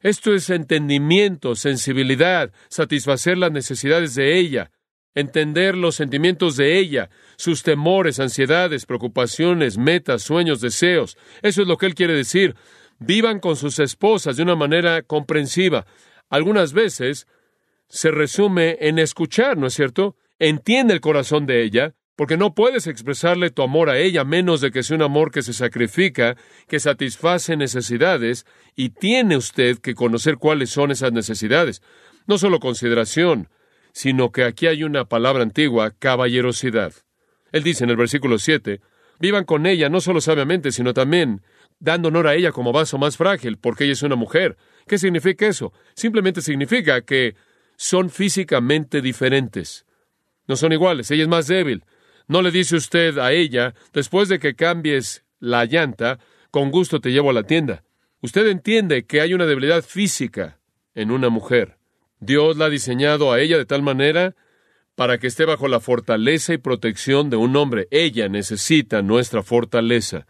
Esto 0.00 0.34
es 0.34 0.50
entendimiento, 0.50 1.54
sensibilidad, 1.54 2.52
satisfacer 2.68 3.38
las 3.38 3.52
necesidades 3.52 4.14
de 4.14 4.38
ella, 4.38 4.70
entender 5.16 5.76
los 5.76 5.96
sentimientos 5.96 6.56
de 6.56 6.78
ella, 6.78 7.10
sus 7.36 7.64
temores, 7.64 8.20
ansiedades, 8.20 8.86
preocupaciones, 8.86 9.78
metas, 9.78 10.22
sueños, 10.22 10.60
deseos. 10.60 11.16
Eso 11.42 11.62
es 11.62 11.68
lo 11.68 11.78
que 11.78 11.86
él 11.86 11.94
quiere 11.96 12.14
decir. 12.14 12.54
Vivan 13.00 13.40
con 13.40 13.56
sus 13.56 13.78
esposas 13.80 14.36
de 14.36 14.44
una 14.44 14.54
manera 14.54 15.02
comprensiva. 15.02 15.86
Algunas 16.28 16.72
veces 16.72 17.26
se 17.88 18.10
resume 18.10 18.76
en 18.80 18.98
escuchar, 18.98 19.56
¿no 19.56 19.66
es 19.66 19.74
cierto? 19.74 20.16
Entiende 20.38 20.92
el 20.92 21.00
corazón 21.00 21.46
de 21.46 21.62
ella, 21.62 21.94
porque 22.14 22.36
no 22.36 22.54
puedes 22.54 22.86
expresarle 22.86 23.50
tu 23.50 23.62
amor 23.62 23.88
a 23.88 23.98
ella 23.98 24.24
menos 24.24 24.60
de 24.60 24.70
que 24.70 24.82
sea 24.82 24.96
un 24.96 25.02
amor 25.02 25.30
que 25.30 25.42
se 25.42 25.54
sacrifica, 25.54 26.36
que 26.68 26.78
satisface 26.78 27.56
necesidades, 27.56 28.44
y 28.74 28.90
tiene 28.90 29.36
usted 29.36 29.78
que 29.78 29.94
conocer 29.94 30.36
cuáles 30.36 30.70
son 30.70 30.90
esas 30.90 31.12
necesidades. 31.12 31.82
No 32.26 32.36
solo 32.36 32.60
consideración, 32.60 33.48
sino 33.96 34.30
que 34.30 34.44
aquí 34.44 34.66
hay 34.66 34.84
una 34.84 35.06
palabra 35.06 35.42
antigua, 35.42 35.90
caballerosidad. 35.98 36.92
Él 37.50 37.62
dice 37.62 37.84
en 37.84 37.88
el 37.88 37.96
versículo 37.96 38.38
7, 38.38 38.82
vivan 39.18 39.44
con 39.44 39.64
ella 39.64 39.88
no 39.88 40.02
solo 40.02 40.20
sabiamente, 40.20 40.70
sino 40.70 40.92
también 40.92 41.40
dando 41.78 42.08
honor 42.08 42.26
a 42.26 42.34
ella 42.34 42.52
como 42.52 42.72
vaso 42.72 42.98
más 42.98 43.16
frágil, 43.16 43.56
porque 43.56 43.84
ella 43.84 43.94
es 43.94 44.02
una 44.02 44.14
mujer. 44.14 44.58
¿Qué 44.86 44.98
significa 44.98 45.46
eso? 45.46 45.72
Simplemente 45.94 46.42
significa 46.42 47.00
que 47.00 47.36
son 47.76 48.10
físicamente 48.10 49.00
diferentes. 49.00 49.86
No 50.46 50.56
son 50.56 50.74
iguales, 50.74 51.10
ella 51.10 51.22
es 51.22 51.28
más 51.30 51.46
débil. 51.46 51.82
No 52.28 52.42
le 52.42 52.50
dice 52.50 52.76
usted 52.76 53.16
a 53.16 53.32
ella, 53.32 53.72
después 53.94 54.28
de 54.28 54.38
que 54.38 54.54
cambies 54.54 55.24
la 55.40 55.64
llanta, 55.64 56.18
con 56.50 56.70
gusto 56.70 57.00
te 57.00 57.12
llevo 57.12 57.30
a 57.30 57.32
la 57.32 57.44
tienda. 57.44 57.82
Usted 58.20 58.46
entiende 58.48 59.06
que 59.06 59.22
hay 59.22 59.32
una 59.32 59.46
debilidad 59.46 59.82
física 59.82 60.58
en 60.94 61.10
una 61.10 61.30
mujer. 61.30 61.78
Dios 62.20 62.56
la 62.56 62.66
ha 62.66 62.70
diseñado 62.70 63.32
a 63.32 63.40
ella 63.40 63.58
de 63.58 63.66
tal 63.66 63.82
manera 63.82 64.34
para 64.94 65.18
que 65.18 65.26
esté 65.26 65.44
bajo 65.44 65.68
la 65.68 65.80
fortaleza 65.80 66.54
y 66.54 66.58
protección 66.58 67.30
de 67.30 67.36
un 67.36 67.54
hombre. 67.56 67.86
Ella 67.90 68.28
necesita 68.28 69.02
nuestra 69.02 69.42
fortaleza. 69.42 70.26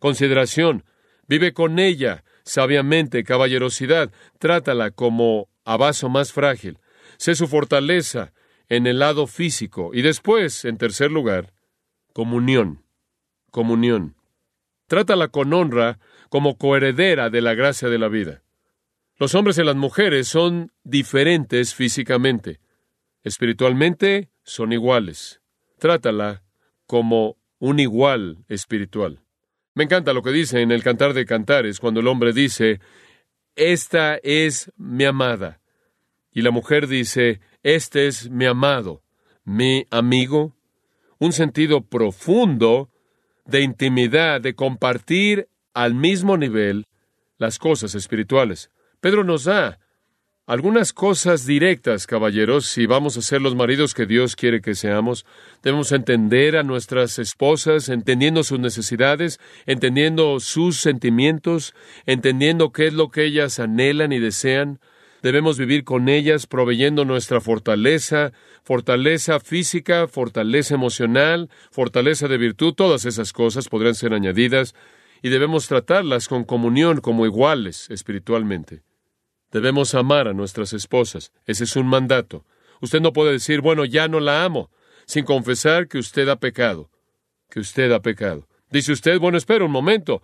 Consideración. 0.00 0.84
Vive 1.28 1.52
con 1.52 1.78
ella 1.78 2.24
sabiamente, 2.44 3.24
caballerosidad. 3.24 4.10
Trátala 4.38 4.90
como 4.90 5.48
a 5.64 5.76
vaso 5.76 6.08
más 6.08 6.32
frágil. 6.32 6.78
Sé 7.16 7.34
su 7.34 7.46
fortaleza 7.46 8.32
en 8.68 8.86
el 8.86 8.98
lado 8.98 9.26
físico. 9.26 9.90
Y 9.94 10.02
después, 10.02 10.64
en 10.64 10.76
tercer 10.76 11.10
lugar, 11.10 11.52
comunión. 12.12 12.84
Comunión. 13.50 14.16
Trátala 14.88 15.28
con 15.28 15.52
honra 15.52 16.00
como 16.28 16.58
coheredera 16.58 17.30
de 17.30 17.40
la 17.40 17.54
gracia 17.54 17.88
de 17.88 17.98
la 17.98 18.08
vida. 18.08 18.43
Los 19.16 19.36
hombres 19.36 19.58
y 19.58 19.62
las 19.62 19.76
mujeres 19.76 20.26
son 20.26 20.72
diferentes 20.82 21.72
físicamente. 21.72 22.58
Espiritualmente 23.22 24.30
son 24.42 24.72
iguales. 24.72 25.40
Trátala 25.78 26.42
como 26.86 27.36
un 27.60 27.78
igual 27.78 28.44
espiritual. 28.48 29.20
Me 29.74 29.84
encanta 29.84 30.12
lo 30.12 30.22
que 30.22 30.32
dice 30.32 30.62
en 30.62 30.72
el 30.72 30.82
Cantar 30.82 31.14
de 31.14 31.26
Cantares 31.26 31.78
cuando 31.78 32.00
el 32.00 32.08
hombre 32.08 32.32
dice, 32.32 32.80
Esta 33.54 34.16
es 34.16 34.72
mi 34.76 35.04
amada. 35.04 35.60
Y 36.32 36.42
la 36.42 36.50
mujer 36.50 36.88
dice, 36.88 37.40
Este 37.62 38.08
es 38.08 38.28
mi 38.30 38.46
amado, 38.46 39.04
mi 39.44 39.86
amigo. 39.90 40.56
Un 41.18 41.32
sentido 41.32 41.82
profundo 41.82 42.90
de 43.44 43.62
intimidad, 43.62 44.40
de 44.40 44.56
compartir 44.56 45.48
al 45.72 45.94
mismo 45.94 46.36
nivel 46.36 46.88
las 47.38 47.60
cosas 47.60 47.94
espirituales. 47.94 48.70
Pedro 49.04 49.22
nos 49.22 49.44
da 49.44 49.80
algunas 50.46 50.94
cosas 50.94 51.44
directas, 51.44 52.06
caballeros, 52.06 52.64
si 52.64 52.86
vamos 52.86 53.18
a 53.18 53.20
ser 53.20 53.42
los 53.42 53.54
maridos 53.54 53.92
que 53.92 54.06
Dios 54.06 54.34
quiere 54.34 54.62
que 54.62 54.74
seamos, 54.74 55.26
debemos 55.62 55.92
entender 55.92 56.56
a 56.56 56.62
nuestras 56.62 57.18
esposas, 57.18 57.90
entendiendo 57.90 58.42
sus 58.44 58.60
necesidades, 58.60 59.40
entendiendo 59.66 60.40
sus 60.40 60.78
sentimientos, 60.78 61.74
entendiendo 62.06 62.72
qué 62.72 62.86
es 62.86 62.94
lo 62.94 63.10
que 63.10 63.24
ellas 63.26 63.60
anhelan 63.60 64.10
y 64.10 64.20
desean. 64.20 64.80
Debemos 65.22 65.58
vivir 65.58 65.84
con 65.84 66.08
ellas 66.08 66.46
proveyendo 66.46 67.04
nuestra 67.04 67.42
fortaleza, 67.42 68.32
fortaleza 68.62 69.38
física, 69.38 70.08
fortaleza 70.08 70.76
emocional, 70.76 71.50
fortaleza 71.70 72.26
de 72.26 72.38
virtud, 72.38 72.72
todas 72.72 73.04
esas 73.04 73.34
cosas 73.34 73.68
podrían 73.68 73.96
ser 73.96 74.14
añadidas, 74.14 74.74
y 75.20 75.28
debemos 75.28 75.68
tratarlas 75.68 76.26
con 76.26 76.44
comunión 76.44 77.02
como 77.02 77.26
iguales 77.26 77.90
espiritualmente. 77.90 78.82
Debemos 79.54 79.94
amar 79.94 80.26
a 80.26 80.32
nuestras 80.32 80.72
esposas. 80.72 81.30
Ese 81.46 81.62
es 81.62 81.76
un 81.76 81.86
mandato. 81.86 82.44
Usted 82.80 83.00
no 83.00 83.12
puede 83.12 83.30
decir, 83.30 83.60
bueno, 83.60 83.84
ya 83.84 84.08
no 84.08 84.18
la 84.18 84.44
amo, 84.44 84.68
sin 85.06 85.24
confesar 85.24 85.86
que 85.86 85.98
usted 85.98 86.28
ha 86.28 86.40
pecado, 86.40 86.90
que 87.48 87.60
usted 87.60 87.92
ha 87.92 88.02
pecado. 88.02 88.48
Dice 88.72 88.90
usted, 88.90 89.20
bueno, 89.20 89.38
espera 89.38 89.64
un 89.64 89.70
momento. 89.70 90.22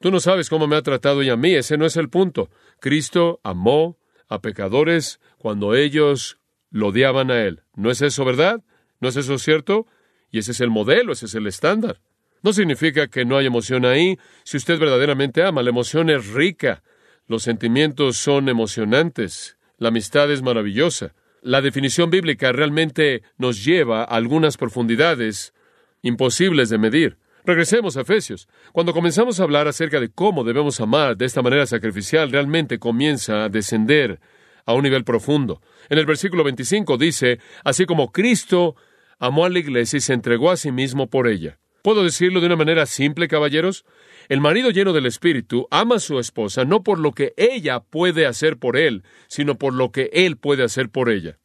Tú 0.00 0.10
no 0.10 0.20
sabes 0.20 0.50
cómo 0.50 0.66
me 0.66 0.76
ha 0.76 0.82
tratado 0.82 1.22
ella 1.22 1.32
a 1.32 1.36
mí, 1.38 1.54
ese 1.54 1.78
no 1.78 1.86
es 1.86 1.96
el 1.96 2.10
punto. 2.10 2.50
Cristo 2.78 3.40
amó 3.42 3.96
a 4.28 4.42
pecadores 4.42 5.18
cuando 5.38 5.74
ellos 5.74 6.38
lo 6.70 6.88
odiaban 6.88 7.30
a 7.30 7.40
Él. 7.40 7.62
¿No 7.74 7.90
es 7.90 8.02
eso 8.02 8.22
verdad? 8.26 8.62
¿No 9.00 9.08
es 9.08 9.16
eso 9.16 9.38
cierto? 9.38 9.86
Y 10.30 10.40
ese 10.40 10.52
es 10.52 10.60
el 10.60 10.68
modelo, 10.68 11.14
ese 11.14 11.24
es 11.24 11.34
el 11.34 11.46
estándar. 11.46 12.02
No 12.42 12.52
significa 12.52 13.08
que 13.08 13.24
no 13.24 13.38
haya 13.38 13.46
emoción 13.46 13.86
ahí. 13.86 14.18
Si 14.44 14.58
usted 14.58 14.78
verdaderamente 14.78 15.42
ama, 15.42 15.62
la 15.62 15.70
emoción 15.70 16.10
es 16.10 16.26
rica. 16.26 16.82
Los 17.28 17.42
sentimientos 17.42 18.16
son 18.16 18.48
emocionantes. 18.48 19.58
La 19.76 19.88
amistad 19.88 20.32
es 20.32 20.40
maravillosa. 20.40 21.14
La 21.42 21.60
definición 21.60 22.08
bíblica 22.08 22.52
realmente 22.52 23.22
nos 23.36 23.62
lleva 23.62 24.00
a 24.00 24.04
algunas 24.04 24.56
profundidades 24.56 25.52
imposibles 26.00 26.70
de 26.70 26.78
medir. 26.78 27.18
Regresemos 27.44 27.98
a 27.98 28.00
Efesios. 28.00 28.48
Cuando 28.72 28.94
comenzamos 28.94 29.38
a 29.38 29.42
hablar 29.42 29.68
acerca 29.68 30.00
de 30.00 30.08
cómo 30.08 30.42
debemos 30.42 30.80
amar 30.80 31.18
de 31.18 31.26
esta 31.26 31.42
manera 31.42 31.66
sacrificial, 31.66 32.32
realmente 32.32 32.78
comienza 32.78 33.44
a 33.44 33.48
descender 33.50 34.20
a 34.64 34.72
un 34.72 34.82
nivel 34.82 35.04
profundo. 35.04 35.60
En 35.90 35.98
el 35.98 36.06
versículo 36.06 36.44
25 36.44 36.96
dice, 36.96 37.40
así 37.62 37.84
como 37.84 38.10
Cristo 38.10 38.74
amó 39.18 39.44
a 39.44 39.50
la 39.50 39.58
iglesia 39.58 39.98
y 39.98 40.00
se 40.00 40.14
entregó 40.14 40.50
a 40.50 40.56
sí 40.56 40.72
mismo 40.72 41.08
por 41.08 41.28
ella. 41.28 41.58
¿Puedo 41.82 42.02
decirlo 42.02 42.40
de 42.40 42.46
una 42.46 42.56
manera 42.56 42.86
simple, 42.86 43.28
caballeros? 43.28 43.84
El 44.28 44.40
marido 44.40 44.70
lleno 44.70 44.92
del 44.92 45.06
Espíritu 45.06 45.66
ama 45.70 45.96
a 45.96 46.00
su 46.00 46.18
esposa 46.18 46.64
no 46.64 46.82
por 46.82 46.98
lo 46.98 47.12
que 47.12 47.34
ella 47.36 47.80
puede 47.80 48.26
hacer 48.26 48.58
por 48.58 48.76
él, 48.76 49.04
sino 49.28 49.56
por 49.56 49.72
lo 49.72 49.90
que 49.90 50.10
él 50.12 50.36
puede 50.36 50.64
hacer 50.64 50.90
por 50.90 51.08
ella. 51.08 51.38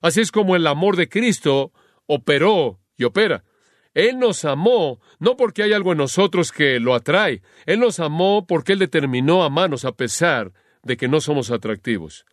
Así 0.00 0.20
es 0.20 0.32
como 0.32 0.56
el 0.56 0.66
amor 0.66 0.96
de 0.96 1.08
Cristo 1.08 1.72
operó 2.06 2.80
y 2.96 3.04
opera. 3.04 3.44
Él 3.92 4.18
nos 4.18 4.44
amó 4.44 5.00
no 5.18 5.36
porque 5.36 5.62
hay 5.62 5.72
algo 5.72 5.92
en 5.92 5.98
nosotros 5.98 6.52
que 6.52 6.78
lo 6.78 6.94
atrae, 6.94 7.42
Él 7.66 7.80
nos 7.80 7.98
amó 7.98 8.46
porque 8.46 8.72
Él 8.72 8.78
determinó 8.78 9.42
amarnos 9.42 9.84
a 9.84 9.92
pesar 9.92 10.52
de 10.82 10.96
que 10.96 11.08
no 11.08 11.20
somos 11.20 11.50
atractivos. 11.50 12.24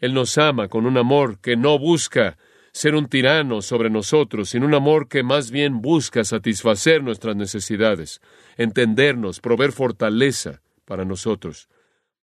Él 0.00 0.12
nos 0.12 0.36
ama 0.36 0.68
con 0.68 0.86
un 0.86 0.98
amor 0.98 1.40
que 1.40 1.56
no 1.56 1.78
busca 1.78 2.36
ser 2.76 2.94
un 2.94 3.08
tirano 3.08 3.62
sobre 3.62 3.88
nosotros, 3.88 4.50
sino 4.50 4.66
un 4.66 4.74
amor 4.74 5.08
que 5.08 5.22
más 5.22 5.50
bien 5.50 5.80
busca 5.80 6.24
satisfacer 6.24 7.02
nuestras 7.02 7.34
necesidades, 7.34 8.20
entendernos, 8.58 9.40
proveer 9.40 9.72
fortaleza 9.72 10.60
para 10.84 11.06
nosotros. 11.06 11.70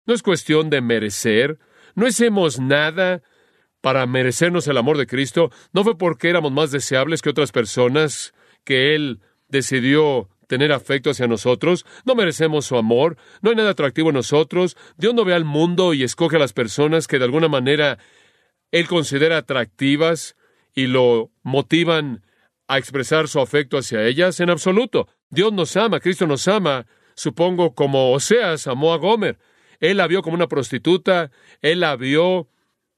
No 0.07 0.15
es 0.15 0.23
cuestión 0.23 0.71
de 0.71 0.81
merecer, 0.81 1.59
no 1.97 2.07
hacemos 2.07 2.61
nada 2.61 3.25
para 3.81 4.07
merecernos 4.07 4.69
el 4.69 4.77
amor 4.77 4.99
de 4.99 5.09
Cristo, 5.09 5.51
no 5.73 5.83
fue 5.83 5.99
porque 5.99 6.29
éramos 6.29 6.53
más 6.53 6.71
deseables 6.71 7.23
que 7.23 7.31
otras 7.31 7.51
personas 7.51 8.33
que 8.63 8.95
Él 8.95 9.19
decidió 9.49 10.29
tener 10.47 10.71
afecto 10.71 11.11
hacia 11.11 11.27
nosotros, 11.27 11.85
no 12.05 12.15
merecemos 12.15 12.67
su 12.67 12.77
amor, 12.77 13.17
no 13.43 13.51
hay 13.51 13.57
nada 13.57 13.71
atractivo 13.71 14.11
en 14.11 14.15
nosotros, 14.15 14.77
Dios 14.97 15.13
no 15.13 15.25
ve 15.25 15.35
al 15.35 15.45
mundo 15.45 15.93
y 15.93 16.05
escoge 16.05 16.37
a 16.37 16.39
las 16.39 16.53
personas 16.53 17.09
que 17.09 17.19
de 17.19 17.25
alguna 17.25 17.49
manera 17.49 17.99
Él 18.71 18.89
considera 18.89 19.39
atractivas 19.39 20.37
y 20.75 20.87
lo 20.87 21.31
motivan 21.43 22.23
a 22.69 22.79
expresar 22.79 23.29
su 23.29 23.41
afecto 23.41 23.79
hacia 23.79 24.05
ellas, 24.05 24.41
en 24.41 24.51
absoluto. 24.51 25.09
Dios 25.31 25.53
nos 25.53 25.77
ama, 25.77 26.01
Cristo 26.01 26.27
nos 26.27 26.47
ama, 26.49 26.87
supongo 27.15 27.75
como 27.75 28.13
Oseas 28.13 28.67
amó 28.67 28.93
a 28.93 28.99
Gomer. 28.99 29.39
Él 29.81 29.99
la 29.99 30.07
vio 30.07 30.23
como 30.23 30.35
una 30.35 30.49
prostituta, 30.49 31.31
él 31.63 31.81
la 31.81 31.97
vio 31.97 32.49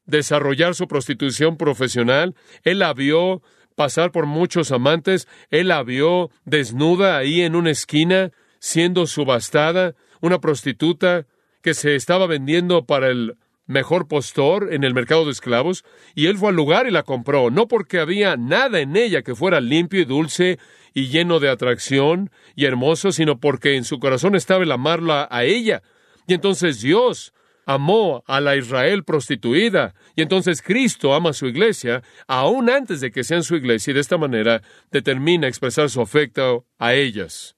desarrollar 0.07 0.75
su 0.75 0.89
prostitución 0.89 1.57
profesional, 1.57 2.35
él 2.63 2.79
la 2.79 2.95
vio 2.95 3.43
pasar 3.75 4.11
por 4.11 4.27
muchos 4.27 4.73
amantes, 4.73 5.29
él 5.51 5.69
la 5.69 5.83
vio 5.83 6.31
desnuda 6.45 7.19
ahí 7.19 7.43
en 7.43 7.55
una 7.55 7.71
esquina, 7.71 8.33
siendo 8.59 9.07
subastada, 9.07 9.95
una 10.21 10.41
prostituta 10.41 11.27
que 11.63 11.75
se 11.75 11.95
estaba 11.95 12.27
vendiendo 12.27 12.87
para 12.87 13.09
el 13.09 13.37
mejor 13.69 14.09
postor 14.09 14.73
en 14.73 14.83
el 14.83 14.95
mercado 14.95 15.27
de 15.27 15.31
esclavos, 15.31 15.85
y 16.17 16.27
él 16.27 16.39
fue 16.39 16.49
al 16.49 16.57
lugar 16.57 16.89
y 16.89 16.91
la 16.91 17.05
compró, 17.05 17.51
no 17.51 17.69
porque 17.69 18.01
había 18.01 18.37
nada 18.37 18.81
en 18.81 18.97
ella 18.97 19.23
que 19.23 19.37
fuera 19.37 19.61
limpio 19.61 20.01
y 20.01 20.05
dulce 20.05 20.59
y 20.95 21.09
lleno 21.09 21.39
de 21.39 21.51
atracción 21.51 22.31
y 22.57 22.65
hermoso, 22.65 23.13
sino 23.13 23.39
porque 23.39 23.77
en 23.77 23.85
su 23.85 24.01
corazón 24.01 24.35
estaba 24.35 24.65
el 24.65 24.73
amarla 24.73 25.29
a 25.31 25.45
ella. 25.45 25.83
Y 26.27 26.35
entonces 26.35 26.81
Dios 26.81 27.33
amó 27.67 28.25
a 28.27 28.41
la 28.41 28.57
Israel 28.57 29.05
prostituida, 29.05 29.95
y 30.17 30.23
entonces 30.23 30.63
Cristo 30.63 31.15
ama 31.15 31.31
a 31.31 31.35
su 31.35 31.47
iglesia, 31.47 32.03
aún 32.27 32.71
antes 32.71 33.03
de 33.03 33.11
que 33.11 33.23
sean 33.23 33.43
su 33.43 33.55
iglesia, 33.57 33.91
y 33.91 33.95
de 33.95 34.01
esta 34.01 34.17
manera 34.17 34.63
determina 34.91 35.47
expresar 35.47 35.91
su 35.91 36.01
afecto 36.01 36.65
a 36.79 36.95
ellas. 36.95 37.55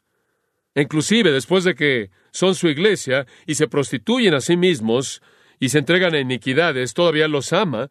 Inclusive 0.75 1.31
después 1.31 1.63
de 1.63 1.77
que 1.77 2.11
son 2.33 2.57
su 2.57 2.69
iglesia 2.69 3.27
y 3.47 3.55
se 3.55 3.69
prostituyen 3.69 4.35
a 4.35 4.41
sí 4.41 4.57
mismos 4.57 5.23
y 5.61 5.69
se 5.69 5.79
entregan 5.79 6.15
a 6.15 6.19
iniquidades, 6.19 6.95
todavía 6.95 7.29
los 7.29 7.53
ama. 7.53 7.91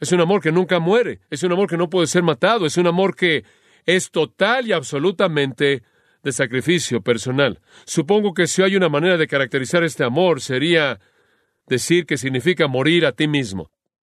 Es 0.00 0.12
un 0.12 0.20
amor 0.20 0.42
que 0.42 0.52
nunca 0.52 0.80
muere, 0.80 1.20
es 1.30 1.44
un 1.44 1.52
amor 1.52 1.70
que 1.70 1.78
no 1.78 1.88
puede 1.88 2.08
ser 2.08 2.24
matado, 2.24 2.66
es 2.66 2.76
un 2.76 2.88
amor 2.88 3.14
que 3.14 3.44
es 3.86 4.10
total 4.10 4.66
y 4.66 4.72
absolutamente 4.72 5.82
de 6.22 6.32
sacrificio 6.32 7.00
personal. 7.00 7.60
Supongo 7.86 8.34
que 8.34 8.48
si 8.48 8.62
hay 8.62 8.76
una 8.76 8.88
manera 8.88 9.16
de 9.16 9.28
caracterizar 9.28 9.84
este 9.84 10.04
amor 10.04 10.40
sería 10.40 10.98
decir 11.68 12.04
que 12.04 12.18
significa 12.18 12.66
morir 12.66 13.06
a 13.06 13.12
ti 13.12 13.28
mismo. 13.28 13.70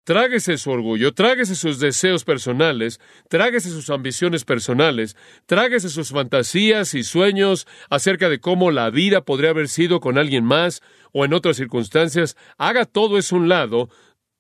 Tráguese 0.09 0.57
su 0.57 0.71
orgullo, 0.71 1.13
tráguese 1.13 1.55
sus 1.55 1.81
deseos 1.81 2.25
personales, 2.25 2.99
tráguese 3.29 3.69
sus 3.69 3.91
ambiciones 3.91 4.47
personales, 4.47 5.19
tráguese 5.45 5.91
sus 5.91 6.13
fantasías 6.13 6.95
y 6.95 7.03
sueños 7.03 7.67
acerca 7.91 8.31
de 8.31 8.41
cómo 8.41 8.71
la 8.71 8.89
vida 8.89 9.27
podría 9.27 9.51
haber 9.51 9.69
sido 9.69 10.01
con 10.01 10.17
alguien 10.17 10.47
más 10.47 10.81
o 11.13 11.27
en 11.27 11.35
otras 11.35 11.59
circunstancias. 11.59 12.39
Haga 12.57 12.87
todo 12.87 13.19
eso 13.19 13.37
un 13.37 13.51
lado, 13.51 13.91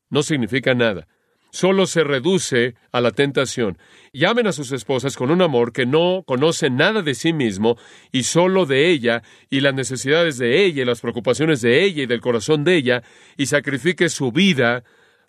no 0.08 0.22
significa 0.22 0.72
nada 0.72 1.06
solo 1.50 1.86
se 1.86 2.04
reduce 2.04 2.74
a 2.92 3.00
la 3.00 3.10
tentación. 3.10 3.78
Llamen 4.12 4.46
a 4.46 4.52
sus 4.52 4.70
esposas 4.70 5.16
con 5.16 5.30
un 5.30 5.40
amor 5.42 5.72
que 5.72 5.86
no 5.86 6.22
conoce 6.26 6.68
nada 6.68 7.02
de 7.02 7.14
sí 7.14 7.32
mismo 7.32 7.78
y 8.12 8.24
solo 8.24 8.66
de 8.66 8.90
ella 8.90 9.22
y 9.48 9.60
las 9.60 9.74
necesidades 9.74 10.36
de 10.38 10.64
ella 10.64 10.82
y 10.82 10.84
las 10.84 11.00
preocupaciones 11.00 11.60
de 11.60 11.84
ella 11.84 12.02
y 12.02 12.06
del 12.06 12.20
corazón 12.20 12.64
de 12.64 12.76
ella 12.76 13.02
y 13.36 13.46
sacrifique 13.46 14.08
su 14.08 14.30
vida 14.30 14.84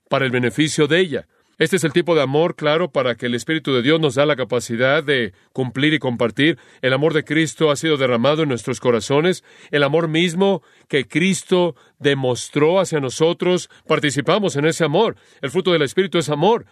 para 0.10 0.26
el 0.26 0.32
beneficio 0.32 0.88
de 0.88 1.00
ella. 1.00 1.28
Este 1.60 1.76
es 1.76 1.84
el 1.84 1.92
tipo 1.92 2.16
de 2.16 2.22
amor, 2.22 2.56
claro, 2.56 2.90
para 2.90 3.16
que 3.16 3.26
el 3.26 3.36
Espíritu 3.36 3.74
de 3.74 3.82
Dios 3.82 4.00
nos 4.00 4.16
da 4.16 4.26
la 4.26 4.38
capacidad 4.38 5.04
de 5.04 5.34
cumplir 5.52 5.94
y 5.94 6.00
compartir. 6.00 6.58
El 6.82 6.94
amor 6.94 7.14
de 7.14 7.26
Cristo 7.26 7.70
ha 7.70 7.76
sido 7.76 7.98
derramado 7.98 8.44
en 8.44 8.50
nuestros 8.50 8.80
corazones. 8.80 9.44
El 9.70 9.84
amor 9.84 10.08
mismo 10.08 10.64
que 10.88 11.06
Cristo 11.06 11.76
demostró 12.00 12.80
hacia 12.80 13.02
nosotros, 13.02 13.70
participamos 13.88 14.56
en 14.56 14.68
ese 14.68 14.86
amor. 14.86 15.18
El 15.42 15.52
fruto 15.52 15.74
del 15.74 15.82
Espíritu 15.82 16.18
es 16.18 16.30
amor. 16.30 16.66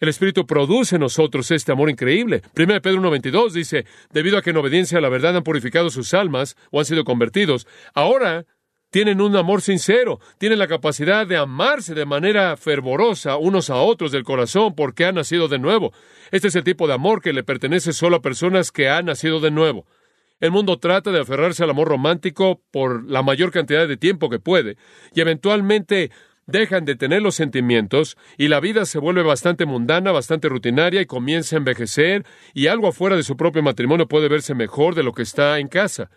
El 0.00 0.10
Espíritu 0.10 0.46
produce 0.46 0.96
en 0.96 1.00
nosotros 1.00 1.50
este 1.50 1.72
amor 1.72 1.88
increíble. 1.88 2.42
1 2.54 2.82
Pedro 2.82 3.00
1.22 3.00 3.52
dice, 3.52 3.86
debido 4.12 4.36
a 4.36 4.42
que 4.42 4.50
en 4.50 4.58
obediencia 4.58 4.98
a 4.98 5.00
la 5.00 5.08
verdad 5.08 5.34
han 5.34 5.44
purificado 5.44 5.88
sus 5.88 6.12
almas 6.12 6.58
o 6.70 6.80
han 6.80 6.84
sido 6.84 7.04
convertidos, 7.04 7.66
ahora 7.94 8.44
tienen 8.90 9.20
un 9.20 9.36
amor 9.36 9.62
sincero, 9.62 10.20
tienen 10.38 10.58
la 10.58 10.68
capacidad 10.68 11.26
de 11.26 11.36
amarse 11.36 11.94
de 11.94 12.06
manera 12.06 12.56
fervorosa 12.56 13.36
unos 13.36 13.70
a 13.70 13.76
otros 13.76 14.12
del 14.12 14.24
corazón 14.24 14.74
porque 14.74 15.04
han 15.04 15.16
nacido 15.16 15.48
de 15.48 15.58
nuevo. 15.58 15.92
Este 16.30 16.48
es 16.48 16.56
el 16.56 16.64
tipo 16.64 16.86
de 16.86 16.94
amor 16.94 17.20
que 17.20 17.32
le 17.32 17.42
pertenece 17.42 17.92
solo 17.92 18.16
a 18.16 18.22
personas 18.22 18.72
que 18.72 18.88
han 18.88 19.06
nacido 19.06 19.40
de 19.40 19.50
nuevo. 19.50 19.86
El 20.38 20.50
mundo 20.50 20.78
trata 20.78 21.10
de 21.10 21.20
aferrarse 21.20 21.64
al 21.64 21.70
amor 21.70 21.88
romántico 21.88 22.62
por 22.70 23.08
la 23.08 23.22
mayor 23.22 23.50
cantidad 23.50 23.88
de 23.88 23.96
tiempo 23.96 24.28
que 24.28 24.38
puede, 24.38 24.76
y 25.14 25.22
eventualmente 25.22 26.10
dejan 26.46 26.84
de 26.84 26.94
tener 26.94 27.22
los 27.22 27.34
sentimientos 27.34 28.16
y 28.38 28.48
la 28.48 28.60
vida 28.60 28.84
se 28.84 28.98
vuelve 28.98 29.22
bastante 29.22 29.66
mundana, 29.66 30.12
bastante 30.12 30.48
rutinaria 30.48 31.00
y 31.00 31.06
comienza 31.06 31.56
a 31.56 31.58
envejecer 31.58 32.24
y 32.54 32.68
algo 32.68 32.88
afuera 32.88 33.16
de 33.16 33.24
su 33.24 33.36
propio 33.36 33.62
matrimonio 33.62 34.06
puede 34.06 34.28
verse 34.28 34.54
mejor 34.54 34.94
de 34.94 35.02
lo 35.02 35.12
que 35.12 35.22
está 35.22 35.58
en 35.58 35.66
casa 35.68 36.10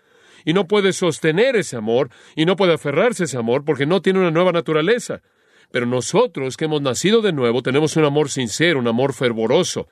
y 0.49 0.53
no 0.53 0.65
puede 0.67 0.93
sostener 0.93 1.55
ese 1.55 1.75
amor 1.75 2.09
y 2.35 2.45
no 2.45 2.55
puede 2.55 2.73
aferrarse 2.73 3.21
a 3.21 3.25
ese 3.25 3.37
amor 3.37 3.63
porque 3.63 3.85
no 3.85 4.01
tiene 4.01 4.17
una 4.17 4.31
nueva 4.31 4.51
naturaleza. 4.51 5.21
Pero 5.69 5.85
nosotros 5.85 6.57
que 6.57 6.65
hemos 6.65 6.81
nacido 6.81 7.21
de 7.21 7.33
nuevo 7.33 7.61
tenemos 7.61 7.95
un 7.97 8.05
amor 8.05 8.31
sincero, 8.31 8.79
un 8.79 8.87
amor 8.87 9.13
fervoroso, 9.13 9.89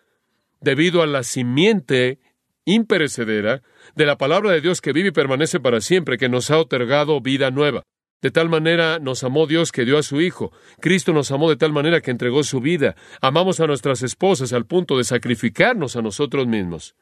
debido 0.59 1.03
a 1.03 1.05
la 1.05 1.21
simiente 1.21 2.17
imperecedera 2.65 3.61
de 3.95 4.05
la 4.07 4.17
palabra 4.17 4.49
de 4.49 4.61
Dios 4.61 4.81
que 4.81 4.93
vive 4.93 5.09
y 5.09 5.11
permanece 5.11 5.59
para 5.59 5.79
siempre, 5.79 6.17
que 6.17 6.27
nos 6.27 6.49
ha 6.49 6.57
otorgado 6.57 7.21
vida 7.21 7.51
nueva. 7.51 7.83
De 8.23 8.31
tal 8.31 8.49
manera 8.49 8.97
nos 8.97 9.23
amó 9.23 9.45
Dios 9.45 9.71
que 9.71 9.85
dio 9.85 9.99
a 9.99 10.01
su 10.01 10.21
Hijo. 10.21 10.51
Cristo 10.81 11.13
nos 11.13 11.29
amó 11.29 11.51
de 11.51 11.57
tal 11.57 11.71
manera 11.71 12.01
que 12.01 12.09
entregó 12.09 12.43
su 12.43 12.61
vida. 12.61 12.95
Amamos 13.21 13.59
a 13.59 13.67
nuestras 13.67 14.01
esposas 14.01 14.53
al 14.53 14.65
punto 14.65 14.97
de 14.97 15.03
sacrificarnos 15.03 15.95
a 15.97 16.01
nosotros 16.01 16.47
mismos. 16.47 16.95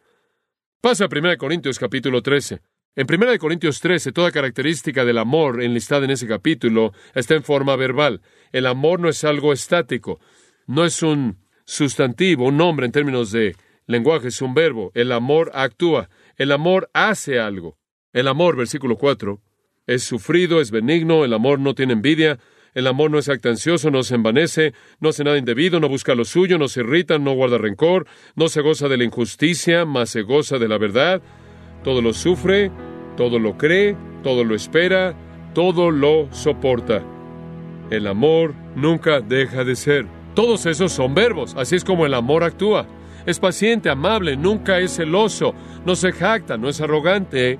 Pasa 0.81 1.05
a 1.05 1.07
1 1.09 1.37
Corintios 1.37 1.79
capítulo 1.79 2.21
13. 2.21 2.59
En 2.97 3.07
1 3.09 3.37
Corintios 3.39 3.81
13, 3.81 4.13
toda 4.13 4.31
característica 4.31 5.03
del 5.03 5.17
amor 5.17 5.61
enlistada 5.61 6.05
en 6.05 6.11
ese 6.11 6.27
capítulo 6.27 6.93
está 7.13 7.35
en 7.35 7.43
forma 7.43 7.75
verbal. 7.75 8.21
El 8.53 8.65
amor 8.65 9.01
no 9.01 9.09
es 9.09 9.25
algo 9.25 9.51
estático, 9.51 10.21
no 10.65 10.85
es 10.85 11.03
un 11.03 11.39
sustantivo, 11.65 12.45
un 12.45 12.55
nombre 12.55 12.85
en 12.85 12.93
términos 12.93 13.33
de 13.33 13.57
lenguaje, 13.85 14.29
es 14.29 14.41
un 14.41 14.53
verbo. 14.53 14.91
El 14.93 15.11
amor 15.11 15.51
actúa. 15.53 16.09
El 16.37 16.53
amor 16.53 16.89
hace 16.93 17.37
algo. 17.37 17.77
El 18.13 18.29
amor, 18.29 18.55
versículo 18.55 18.95
4, 18.95 19.41
es 19.87 20.03
sufrido, 20.03 20.61
es 20.61 20.71
benigno, 20.71 21.25
el 21.25 21.33
amor 21.33 21.59
no 21.59 21.75
tiene 21.75 21.91
envidia, 21.91 22.39
el 22.73 22.87
amor 22.87 23.11
no 23.11 23.19
es 23.19 23.27
actancioso, 23.27 23.91
no 23.91 24.03
se 24.03 24.15
envanece, 24.15 24.73
no 25.01 25.09
hace 25.09 25.25
nada 25.25 25.37
indebido, 25.37 25.81
no 25.81 25.89
busca 25.89 26.15
lo 26.15 26.23
suyo, 26.23 26.57
no 26.57 26.69
se 26.69 26.79
irrita, 26.79 27.19
no 27.19 27.33
guarda 27.33 27.57
rencor, 27.57 28.07
no 28.35 28.47
se 28.47 28.61
goza 28.61 28.87
de 28.87 28.95
la 28.95 29.03
injusticia, 29.03 29.83
mas 29.83 30.11
se 30.11 30.21
goza 30.21 30.59
de 30.59 30.69
la 30.69 30.77
verdad. 30.77 31.21
Todo 31.83 32.01
lo 32.01 32.13
sufre, 32.13 32.71
todo 33.15 33.39
lo 33.39 33.57
cree, 33.57 33.95
todo 34.23 34.43
lo 34.43 34.55
espera, 34.55 35.13
todo 35.53 35.91
lo 35.91 36.27
soporta. 36.31 37.01
El 37.89 38.07
amor 38.07 38.53
nunca 38.75 39.21
deja 39.21 39.63
de 39.63 39.75
ser. 39.75 40.05
Todos 40.33 40.65
esos 40.65 40.91
son 40.91 41.15
verbos, 41.15 41.55
así 41.57 41.75
es 41.75 41.83
como 41.83 42.05
el 42.05 42.13
amor 42.13 42.43
actúa. 42.43 42.85
Es 43.25 43.39
paciente, 43.39 43.89
amable, 43.89 44.35
nunca 44.37 44.79
es 44.79 44.95
celoso, 44.95 45.55
no 45.85 45.95
se 45.95 46.11
jacta, 46.11 46.57
no 46.57 46.69
es 46.69 46.81
arrogante, 46.81 47.57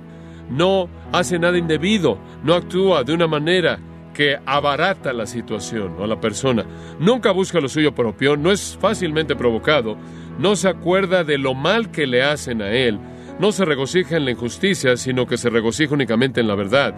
no 0.50 0.88
hace 1.12 1.38
nada 1.38 1.58
indebido, 1.58 2.18
no 2.44 2.54
actúa 2.54 3.02
de 3.02 3.14
una 3.14 3.26
manera 3.26 3.78
que 4.14 4.38
abarata 4.46 5.12
la 5.12 5.26
situación 5.26 5.96
o 5.98 6.06
la 6.06 6.20
persona, 6.20 6.64
nunca 6.98 7.32
busca 7.32 7.60
lo 7.60 7.68
suyo 7.68 7.94
propio, 7.94 8.36
no 8.36 8.50
es 8.50 8.78
fácilmente 8.80 9.36
provocado, 9.36 9.96
no 10.38 10.56
se 10.56 10.68
acuerda 10.68 11.22
de 11.22 11.36
lo 11.36 11.52
mal 11.54 11.90
que 11.90 12.06
le 12.06 12.22
hacen 12.22 12.62
a 12.62 12.70
él, 12.70 12.98
no 13.38 13.52
se 13.52 13.64
regocija 13.64 14.16
en 14.16 14.24
la 14.24 14.30
injusticia, 14.30 14.96
sino 14.96 15.26
que 15.26 15.36
se 15.36 15.50
regocija 15.50 15.94
únicamente 15.94 16.40
en 16.40 16.48
la 16.48 16.54
verdad. 16.54 16.94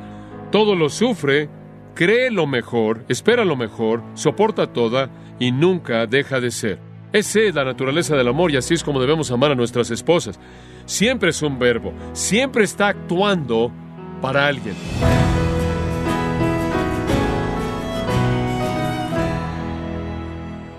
Todo 0.53 0.77
lo 0.77 0.89
sufre, 0.89 1.49
cree 1.95 2.31
lo 2.31 2.47
mejor, 2.47 3.05
espera 3.09 3.45
lo 3.45 3.57
mejor, 3.57 4.03
soporta 4.15 4.73
toda 4.73 5.11
y 5.39 5.53
nunca 5.53 6.07
deja 6.07 6.41
de 6.41 6.51
ser. 6.51 6.79
Esa 7.13 7.41
es 7.41 7.55
la 7.55 7.65
naturaleza 7.65 8.17
del 8.17 8.29
amor 8.29 8.51
y 8.51 8.57
así 8.57 8.75
es 8.75 8.85
como 8.85 9.01
debemos 9.01 9.31
amar 9.31 9.51
a 9.51 9.55
nuestras 9.55 9.91
esposas. 9.91 10.39
Siempre 10.85 11.31
es 11.31 11.43
un 11.43 11.59
verbo, 11.59 11.93
siempre 12.13 12.65
está 12.65 12.89
actuando 12.89 13.73
para 14.21 14.47
alguien. 14.47 14.75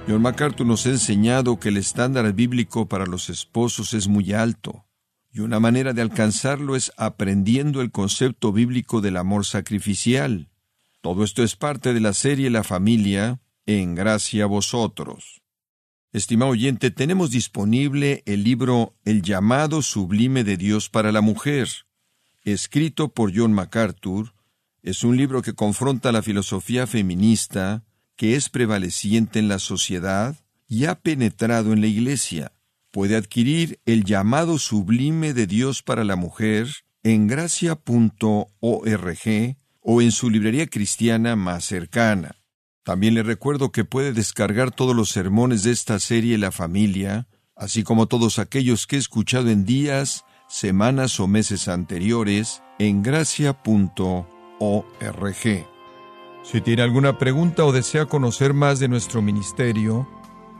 John 0.08 0.22
MacArthur 0.24 0.66
nos 0.66 0.88
ha 0.88 0.90
enseñado 0.90 1.60
que 1.60 1.70
el 1.70 1.78
estándar 1.78 2.34
bíblico 2.34 2.88
para 2.88 3.06
los 3.06 3.30
esposos 3.30 3.94
es 3.94 4.08
muy 4.08 4.34
alto, 4.34 4.86
y 5.32 5.42
una 5.42 5.60
manera 5.60 5.94
de 5.94 6.02
alcanzarlo 6.02 6.76
es 6.76 6.92
aprendiendo 6.98 7.82
el 7.82 7.92
concepto 7.92 8.52
bíblico 8.52 9.02
del 9.02 9.18
amor 9.18 9.46
sacrificial. 9.46 10.50
Todo 11.02 11.24
esto 11.24 11.44
es 11.44 11.56
parte 11.56 11.94
de 11.94 12.00
la 12.00 12.14
serie 12.14 12.50
La 12.50 12.64
familia, 12.64 13.40
en 13.66 13.96
gracia 13.96 14.46
a 14.46 14.48
vosotros. 14.48 15.42
Estimado 16.12 16.52
oyente, 16.52 16.90
tenemos 16.90 17.30
disponible 17.30 18.24
el 18.26 18.44
libro 18.44 18.96
El 19.06 19.22
llamado 19.22 19.84
sublime 19.84 20.44
de 20.44 20.58
Dios 20.58 20.90
para 20.90 21.12
la 21.12 21.22
mujer, 21.22 21.70
escrito 22.42 23.10
por 23.10 23.32
John 23.36 23.54
MacArthur. 23.54 24.34
Es 24.82 25.04
un 25.04 25.18
libro 25.18 25.44
que 25.44 25.54
confronta 25.54 26.12
la 26.12 26.24
filosofía 26.24 26.88
feminista, 26.88 27.84
que 28.16 28.36
es 28.36 28.50
prevaleciente 28.50 29.38
en 29.38 29.48
la 29.48 29.60
sociedad 29.60 30.36
y 30.68 30.86
ha 30.86 30.96
penetrado 30.96 31.74
en 31.74 31.82
la 31.82 31.88
Iglesia. 31.88 32.54
Puede 33.00 33.16
adquirir 33.16 33.80
el 33.86 34.04
llamado 34.04 34.58
sublime 34.58 35.34
de 35.34 35.48
Dios 35.48 35.84
para 35.84 36.04
la 36.04 36.18
mujer 36.18 36.68
en 37.02 37.28
gracia.org 37.28 37.78
o 39.80 40.02
en 40.02 40.12
su 40.12 40.30
librería 40.30 40.68
cristiana 40.68 41.38
más 41.38 41.64
cercana. 41.64 42.36
También 42.84 43.14
le 43.14 43.24
recuerdo 43.24 43.72
que 43.72 43.86
puede 43.86 44.12
descargar 44.12 44.72
todos 44.72 44.94
los 44.94 45.12
sermones 45.12 45.64
de 45.64 45.72
esta 45.72 45.98
serie 46.00 46.38
La 46.38 46.52
familia, 46.52 47.30
así 47.56 47.84
como 47.84 48.08
todos 48.08 48.38
aquellos 48.38 48.86
que 48.86 48.98
he 48.98 49.00
escuchado 49.00 49.50
en 49.50 49.64
días, 49.64 50.26
semanas 50.50 51.22
o 51.22 51.28
meses 51.28 51.70
anteriores 51.70 52.64
en 52.80 53.02
gracia.org. 53.02 54.26
Si 56.44 56.60
tiene 56.60 56.82
alguna 56.82 57.18
pregunta 57.18 57.64
o 57.64 57.72
desea 57.72 58.08
conocer 58.08 58.54
más 58.54 58.80
de 58.80 58.90
nuestro 58.90 59.22
ministerio, 59.22 60.19